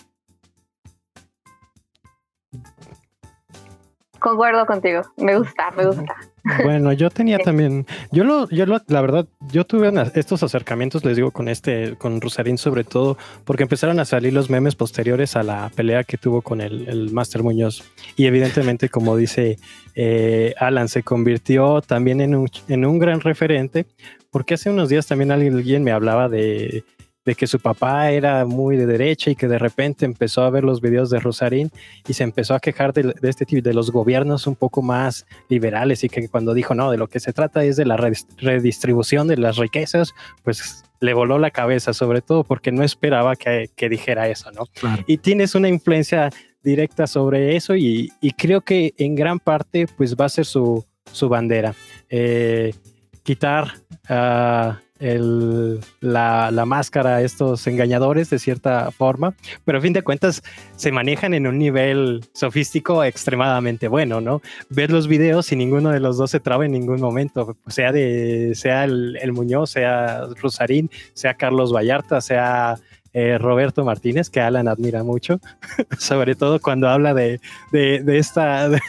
Concuerdo 4.18 4.64
contigo, 4.64 5.02
me 5.18 5.36
gusta, 5.36 5.70
me 5.72 5.86
gusta. 5.86 6.16
Bueno, 6.62 6.92
yo 6.92 7.08
tenía 7.08 7.38
también, 7.38 7.86
yo 8.12 8.22
lo, 8.24 8.48
yo 8.50 8.66
lo, 8.66 8.78
la 8.88 9.00
verdad, 9.00 9.26
yo 9.50 9.64
tuve 9.64 9.90
estos 10.14 10.42
acercamientos, 10.42 11.02
les 11.02 11.16
digo, 11.16 11.30
con 11.30 11.48
este, 11.48 11.96
con 11.96 12.20
Rosarín 12.20 12.58
sobre 12.58 12.84
todo, 12.84 13.16
porque 13.44 13.62
empezaron 13.62 13.98
a 13.98 14.04
salir 14.04 14.34
los 14.34 14.50
memes 14.50 14.74
posteriores 14.74 15.36
a 15.36 15.42
la 15.42 15.70
pelea 15.74 16.04
que 16.04 16.18
tuvo 16.18 16.42
con 16.42 16.60
el, 16.60 16.86
el 16.86 17.12
Master 17.12 17.42
Muñoz. 17.42 17.82
Y 18.16 18.26
evidentemente, 18.26 18.90
como 18.90 19.16
dice 19.16 19.58
eh, 19.94 20.54
Alan, 20.58 20.88
se 20.88 21.02
convirtió 21.02 21.80
también 21.80 22.20
en 22.20 22.34
un, 22.34 22.50
en 22.68 22.84
un 22.84 22.98
gran 22.98 23.20
referente, 23.20 23.86
porque 24.30 24.54
hace 24.54 24.68
unos 24.68 24.88
días 24.88 25.06
también 25.06 25.30
alguien 25.30 25.82
me 25.82 25.92
hablaba 25.92 26.28
de 26.28 26.84
de 27.24 27.34
que 27.34 27.46
su 27.46 27.58
papá 27.58 28.10
era 28.10 28.44
muy 28.44 28.76
de 28.76 28.86
derecha 28.86 29.30
y 29.30 29.36
que 29.36 29.48
de 29.48 29.58
repente 29.58 30.04
empezó 30.04 30.42
a 30.42 30.50
ver 30.50 30.64
los 30.64 30.80
videos 30.80 31.10
de 31.10 31.20
Rosarín 31.20 31.70
y 32.06 32.12
se 32.12 32.22
empezó 32.22 32.54
a 32.54 32.60
quejar 32.60 32.92
de, 32.92 33.14
este 33.22 33.46
tipo 33.46 33.62
de 33.62 33.74
los 33.74 33.90
gobiernos 33.90 34.46
un 34.46 34.56
poco 34.56 34.82
más 34.82 35.26
liberales 35.48 36.04
y 36.04 36.08
que 36.08 36.28
cuando 36.28 36.54
dijo 36.54 36.74
no, 36.74 36.90
de 36.90 36.98
lo 36.98 37.08
que 37.08 37.20
se 37.20 37.32
trata 37.32 37.64
es 37.64 37.76
de 37.76 37.86
la 37.86 37.96
redistribución 37.96 39.26
de 39.26 39.38
las 39.38 39.56
riquezas, 39.56 40.14
pues 40.42 40.84
le 41.00 41.14
voló 41.14 41.38
la 41.38 41.50
cabeza, 41.50 41.92
sobre 41.92 42.20
todo 42.20 42.44
porque 42.44 42.72
no 42.72 42.82
esperaba 42.82 43.36
que, 43.36 43.88
dijera 43.88 44.28
eso, 44.28 44.50
¿no? 44.52 44.66
Y 45.06 45.18
tienes 45.18 45.54
una 45.54 45.68
influencia 45.68 46.30
directa 46.62 47.06
sobre 47.06 47.56
eso 47.56 47.76
y, 47.76 48.10
creo 48.36 48.62
que 48.62 48.94
en 48.96 49.14
gran 49.14 49.38
parte 49.38 49.86
pues 49.96 50.16
va 50.16 50.26
a 50.26 50.30
ser 50.30 50.46
su, 50.46 50.84
bandera. 51.28 51.74
Eh, 52.08 52.74
quitar 53.22 53.72
a 54.08 54.80
el, 55.00 55.80
la, 56.00 56.50
la, 56.50 56.64
máscara 56.64 57.16
a 57.16 57.22
estos 57.22 57.66
engañadores 57.66 58.30
de 58.30 58.38
cierta 58.38 58.90
forma, 58.92 59.34
pero 59.64 59.78
a 59.78 59.80
fin 59.80 59.92
de 59.92 60.02
cuentas 60.02 60.42
se 60.76 60.92
manejan 60.92 61.34
en 61.34 61.46
un 61.46 61.58
nivel 61.58 62.24
sofístico 62.32 63.02
extremadamente 63.02 63.88
bueno, 63.88 64.20
¿no? 64.20 64.40
Ver 64.70 64.90
los 64.90 65.08
videos 65.08 65.50
y 65.52 65.56
ninguno 65.56 65.90
de 65.90 66.00
los 66.00 66.16
dos 66.16 66.30
se 66.30 66.40
traba 66.40 66.64
en 66.64 66.72
ningún 66.72 67.00
momento, 67.00 67.56
sea, 67.66 67.92
de, 67.92 68.52
sea 68.54 68.84
el, 68.84 69.18
el 69.20 69.32
Muñoz, 69.32 69.70
sea 69.70 70.26
Rosarín, 70.40 70.90
sea 71.12 71.34
Carlos 71.34 71.72
Vallarta, 71.72 72.20
sea 72.20 72.78
eh, 73.16 73.38
Roberto 73.38 73.84
Martínez, 73.84 74.28
que 74.28 74.40
Alan 74.40 74.66
admira 74.66 75.04
mucho, 75.04 75.40
sobre 75.98 76.34
todo 76.34 76.60
cuando 76.60 76.88
habla 76.88 77.14
de, 77.14 77.40
esta, 77.72 78.68
de, 78.68 78.80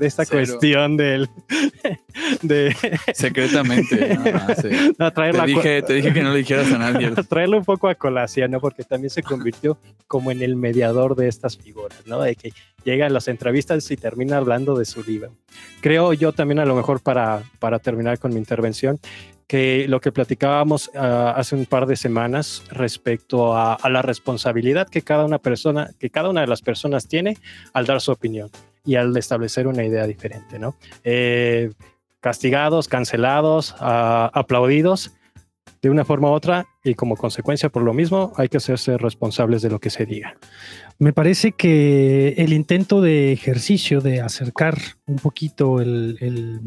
esta 0.00 0.24
cuestión 0.26 0.96
del... 0.96 1.28
De, 2.42 2.74
Secretamente. 3.12 3.96
te, 4.96 5.46
dije, 5.46 5.82
te, 5.82 5.92
dije, 5.92 6.12
que 6.12 6.22
no 6.22 6.30
le 6.30 6.38
dijeras 6.38 6.72
a 6.72 6.78
nadie. 6.78 7.10
Traerlo 7.28 7.58
un 7.58 7.64
poco 7.64 7.88
a 7.88 7.96
colación, 7.96 8.52
¿no? 8.52 8.60
porque 8.60 8.84
también 8.84 9.10
se 9.10 9.24
convirtió 9.24 9.76
como 10.06 10.30
en 10.30 10.40
el 10.42 10.54
mediador 10.54 11.16
de 11.16 11.26
estas 11.26 11.56
figuras, 11.58 11.98
¿no? 12.06 12.22
de 12.22 12.36
que 12.36 12.52
llega 12.84 13.06
a 13.06 13.10
las 13.10 13.26
entrevistas 13.26 13.90
y 13.90 13.96
termina 13.96 14.36
hablando 14.36 14.78
de 14.78 14.84
su 14.84 15.02
libro. 15.02 15.32
Creo 15.80 16.12
yo 16.12 16.32
también 16.32 16.60
a 16.60 16.64
lo 16.64 16.76
mejor 16.76 17.00
para, 17.00 17.42
para 17.58 17.80
terminar 17.80 18.20
con 18.20 18.32
mi 18.32 18.38
intervención, 18.38 19.00
que 19.48 19.86
lo 19.88 20.00
que 20.00 20.12
platicábamos 20.12 20.90
ah, 20.94 21.32
hace 21.34 21.56
un 21.56 21.66
par 21.66 21.86
de 21.86 21.96
semanas 21.96 22.62
respecto 22.70 23.56
a, 23.56 23.78
la 23.88 24.02
responsabilidad 24.02 24.88
que 24.88 25.02
cada 25.02 25.24
una 25.24 25.38
persona, 25.38 25.90
que 25.98 26.10
cada 26.10 26.28
una 26.28 26.42
de 26.42 26.46
las 26.46 26.60
personas 26.62 27.08
tiene 27.08 27.38
al 27.72 27.86
dar 27.86 28.00
su 28.00 28.12
opinión 28.12 28.50
y 28.84 28.96
al 28.96 29.16
establecer 29.16 29.66
una 29.66 29.84
idea 29.84 30.06
diferente, 30.06 30.58
¿no? 30.58 30.76
Eh, 31.02 31.72
castigados, 32.20 32.88
cancelados, 32.88 33.74
ah, 33.80 34.30
aplaudidos 34.34 35.12
de 35.80 35.90
una 35.90 36.04
forma 36.04 36.30
u 36.30 36.32
otra 36.32 36.66
y 36.84 36.94
como 36.94 37.16
consecuencia 37.16 37.68
por 37.68 37.82
lo 37.82 37.94
mismo 37.94 38.32
hay 38.36 38.48
que 38.48 38.56
hacerse 38.56 38.98
responsables 38.98 39.62
de 39.62 39.70
lo 39.70 39.78
que 39.78 39.90
se 39.90 40.04
diga. 40.04 40.36
Me 40.98 41.12
parece 41.12 41.52
que 41.52 42.34
el 42.38 42.52
intento 42.52 43.00
de 43.00 43.32
ejercicio 43.32 44.00
de 44.00 44.20
acercar 44.20 44.76
un 45.06 45.16
poquito 45.16 45.80
el, 45.80 46.60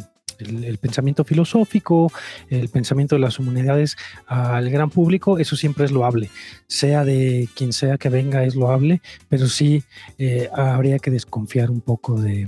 pensamiento 0.77 1.23
filosófico, 1.23 2.12
el 2.49 2.69
pensamiento 2.69 3.15
de 3.15 3.21
las 3.21 3.39
humanidades 3.39 3.97
al 4.27 4.69
gran 4.69 4.89
público, 4.89 5.39
eso 5.39 5.56
siempre 5.56 5.86
es 5.86 5.91
loable. 5.91 6.30
Sea 6.67 7.06
de 7.06 7.49
quien 7.56 7.73
sea 7.73 7.97
que 7.97 8.10
venga, 8.10 8.43
es 8.43 8.56
loable, 8.56 9.01
pero 9.30 9.47
sí 9.47 9.84
eh, 10.17 10.49
habría 10.54 10.99
que 10.99 11.12
desconfiar 11.12 11.71
un 11.71 11.82
poco 11.82 12.19
de 12.19 12.47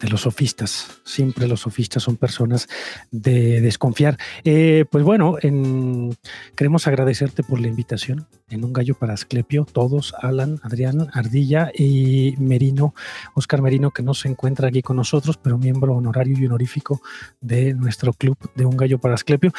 los 0.00 0.22
sofistas. 0.22 1.00
Siempre 1.04 1.46
los 1.46 1.60
sofistas 1.60 2.02
son 2.02 2.16
personas 2.16 2.68
de 3.10 3.60
desconfiar. 3.60 4.18
Eh, 4.44 4.84
pues 4.90 5.04
bueno, 5.04 5.36
queremos 6.54 6.86
agradecerte 6.86 7.42
por 7.42 7.60
la 7.60 7.68
invitación 7.68 8.26
en 8.48 8.64
Un 8.64 8.72
Gallo 8.72 8.94
para 8.94 9.14
Asclepio, 9.14 9.64
todos, 9.64 10.14
Alan, 10.20 10.60
Adrián, 10.62 11.08
Ardilla 11.12 11.72
y 11.74 12.36
Merino, 12.38 12.94
Oscar 13.34 13.60
Merino, 13.60 13.90
que 13.90 14.04
no 14.04 14.14
se 14.14 14.28
encuentra 14.28 14.68
aquí 14.68 14.82
con 14.82 14.96
nosotros, 14.96 15.36
pero 15.36 15.58
miembro 15.58 15.94
honorario 15.96 16.38
y 16.38 16.46
honorífico 16.46 17.00
de 17.40 17.74
nuestro 17.74 18.12
club 18.12 18.38
de 18.54 18.64
Un 18.64 18.76
Gallo 18.76 18.98
para 18.98 19.14
Asclepio. 19.14 19.52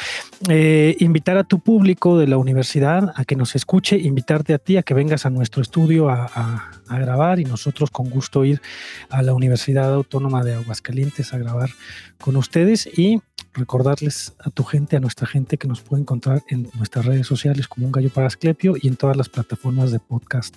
Eh, 0.48 0.96
invitar 1.00 1.36
a 1.36 1.44
tu 1.44 1.58
público 1.60 2.16
de 2.16 2.28
la 2.28 2.38
universidad 2.38 3.12
a 3.14 3.26
que 3.26 3.36
nos 3.36 3.54
escuche, 3.56 3.98
invitarte 3.98 4.54
a 4.54 4.58
ti 4.58 4.78
a 4.78 4.82
que 4.82 4.94
vengas 4.94 5.26
a 5.26 5.30
nuestro 5.30 5.60
estudio 5.60 6.08
a 6.08 6.70
grabar 6.88 7.40
y 7.40 7.44
nosotros 7.44 7.90
con 7.90 8.08
gusto 8.08 8.46
ir 8.46 8.62
a 9.10 9.20
la 9.20 9.34
Universidad 9.34 9.92
Autónoma 9.92 10.42
de 10.42 10.54
Aguascalientes 10.54 11.34
a 11.34 11.38
grabar 11.38 11.68
con 12.18 12.36
ustedes 12.36 12.86
y 12.86 13.20
recordarles 13.52 14.34
a 14.38 14.50
tu 14.50 14.64
gente, 14.64 14.96
a 14.96 15.00
nuestra 15.00 15.26
gente 15.26 15.58
que 15.58 15.68
nos 15.68 15.80
puede 15.80 16.02
encontrar 16.02 16.42
en 16.48 16.68
nuestras 16.74 17.06
redes 17.06 17.26
sociales 17.26 17.68
como 17.68 17.86
un 17.86 17.92
gallo 17.92 18.10
para 18.10 18.26
Asclepio 18.26 18.74
y 18.80 18.88
en 18.88 18.96
todas 18.96 19.16
las 19.16 19.28
plataformas 19.28 19.90
de 19.92 19.98
podcast. 20.00 20.56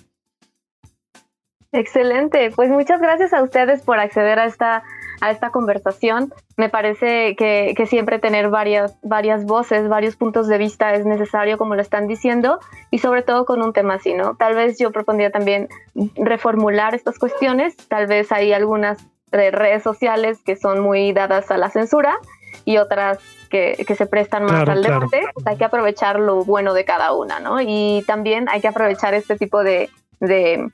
Excelente, 1.72 2.50
pues 2.54 2.68
muchas 2.68 3.00
gracias 3.00 3.32
a 3.32 3.42
ustedes 3.42 3.80
por 3.80 3.98
acceder 3.98 4.38
a 4.38 4.44
esta 4.44 4.82
a 5.22 5.30
esta 5.30 5.50
conversación. 5.50 6.34
Me 6.56 6.68
parece 6.68 7.36
que, 7.36 7.74
que, 7.76 7.86
siempre 7.86 8.18
tener 8.18 8.50
varias, 8.50 8.98
varias 9.02 9.44
voces, 9.44 9.88
varios 9.88 10.16
puntos 10.16 10.48
de 10.48 10.58
vista 10.58 10.94
es 10.94 11.06
necesario, 11.06 11.58
como 11.58 11.76
lo 11.76 11.80
están 11.80 12.08
diciendo, 12.08 12.58
y 12.90 12.98
sobre 12.98 13.22
todo 13.22 13.46
con 13.46 13.62
un 13.62 13.72
tema 13.72 13.94
así, 13.94 14.14
¿no? 14.14 14.34
Tal 14.34 14.56
vez 14.56 14.78
yo 14.78 14.90
propondría 14.90 15.30
también 15.30 15.68
reformular 16.16 16.96
estas 16.96 17.20
cuestiones, 17.20 17.76
tal 17.88 18.08
vez 18.08 18.32
hay 18.32 18.52
algunas 18.52 18.98
redes 19.30 19.84
sociales 19.84 20.42
que 20.44 20.56
son 20.56 20.80
muy 20.80 21.12
dadas 21.12 21.52
a 21.52 21.56
la 21.56 21.70
censura 21.70 22.18
y 22.64 22.78
otras 22.78 23.18
que, 23.50 23.84
que 23.86 23.94
se 23.94 24.06
prestan 24.06 24.44
más 24.44 24.68
al 24.68 24.82
debate, 24.82 25.22
pues 25.34 25.46
hay 25.46 25.56
que 25.56 25.64
aprovechar 25.64 26.18
lo 26.18 26.44
bueno 26.44 26.74
de 26.74 26.84
cada 26.84 27.12
una, 27.12 27.40
¿no? 27.40 27.60
Y 27.60 28.04
también 28.06 28.48
hay 28.48 28.60
que 28.60 28.68
aprovechar 28.68 29.14
este 29.14 29.36
tipo 29.36 29.62
de, 29.62 29.90
de, 30.20 30.70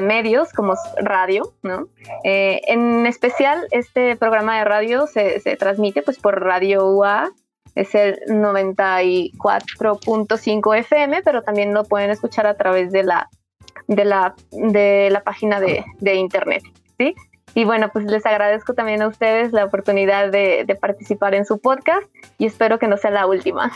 medios 0.00 0.52
como 0.52 0.74
radio, 0.96 1.52
¿no? 1.62 1.88
Eh, 2.24 2.60
en 2.66 3.06
especial, 3.06 3.66
este 3.70 4.16
programa 4.16 4.58
de 4.58 4.64
radio 4.64 5.06
se, 5.06 5.40
se 5.40 5.56
transmite 5.56 6.02
pues 6.02 6.18
por 6.18 6.42
Radio 6.42 6.88
UA, 6.88 7.30
es 7.74 7.94
el 7.94 8.18
94.5 8.28 10.78
FM, 10.78 11.22
pero 11.22 11.42
también 11.42 11.74
lo 11.74 11.84
pueden 11.84 12.10
escuchar 12.10 12.46
a 12.46 12.56
través 12.56 12.92
de 12.92 13.02
la, 13.02 13.28
de 13.88 14.04
la, 14.04 14.34
de 14.50 15.08
la 15.10 15.22
página 15.22 15.60
de, 15.60 15.84
de 15.98 16.14
internet, 16.14 16.62
¿sí? 16.98 17.14
Y 17.54 17.64
bueno, 17.64 17.90
pues 17.92 18.06
les 18.06 18.24
agradezco 18.24 18.74
también 18.74 19.02
a 19.02 19.08
ustedes 19.08 19.52
la 19.52 19.64
oportunidad 19.64 20.30
de, 20.30 20.64
de, 20.66 20.74
participar 20.74 21.34
en 21.34 21.44
su 21.44 21.60
podcast 21.60 22.06
y 22.38 22.46
espero 22.46 22.78
que 22.78 22.88
no 22.88 22.96
sea 22.96 23.10
la 23.10 23.26
última. 23.26 23.70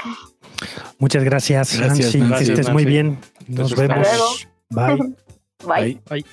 Muchas 0.99 1.25
gracias, 1.25 1.79
gracias 1.79 2.15
Nancy. 2.15 2.45
Que 2.47 2.53
estés 2.53 2.71
muy 2.71 2.85
bien. 2.85 3.19
Nos 3.49 3.77
vemos. 3.77 4.49
Bye. 4.71 4.99
Bye. 5.65 6.01
Bye. 6.09 6.25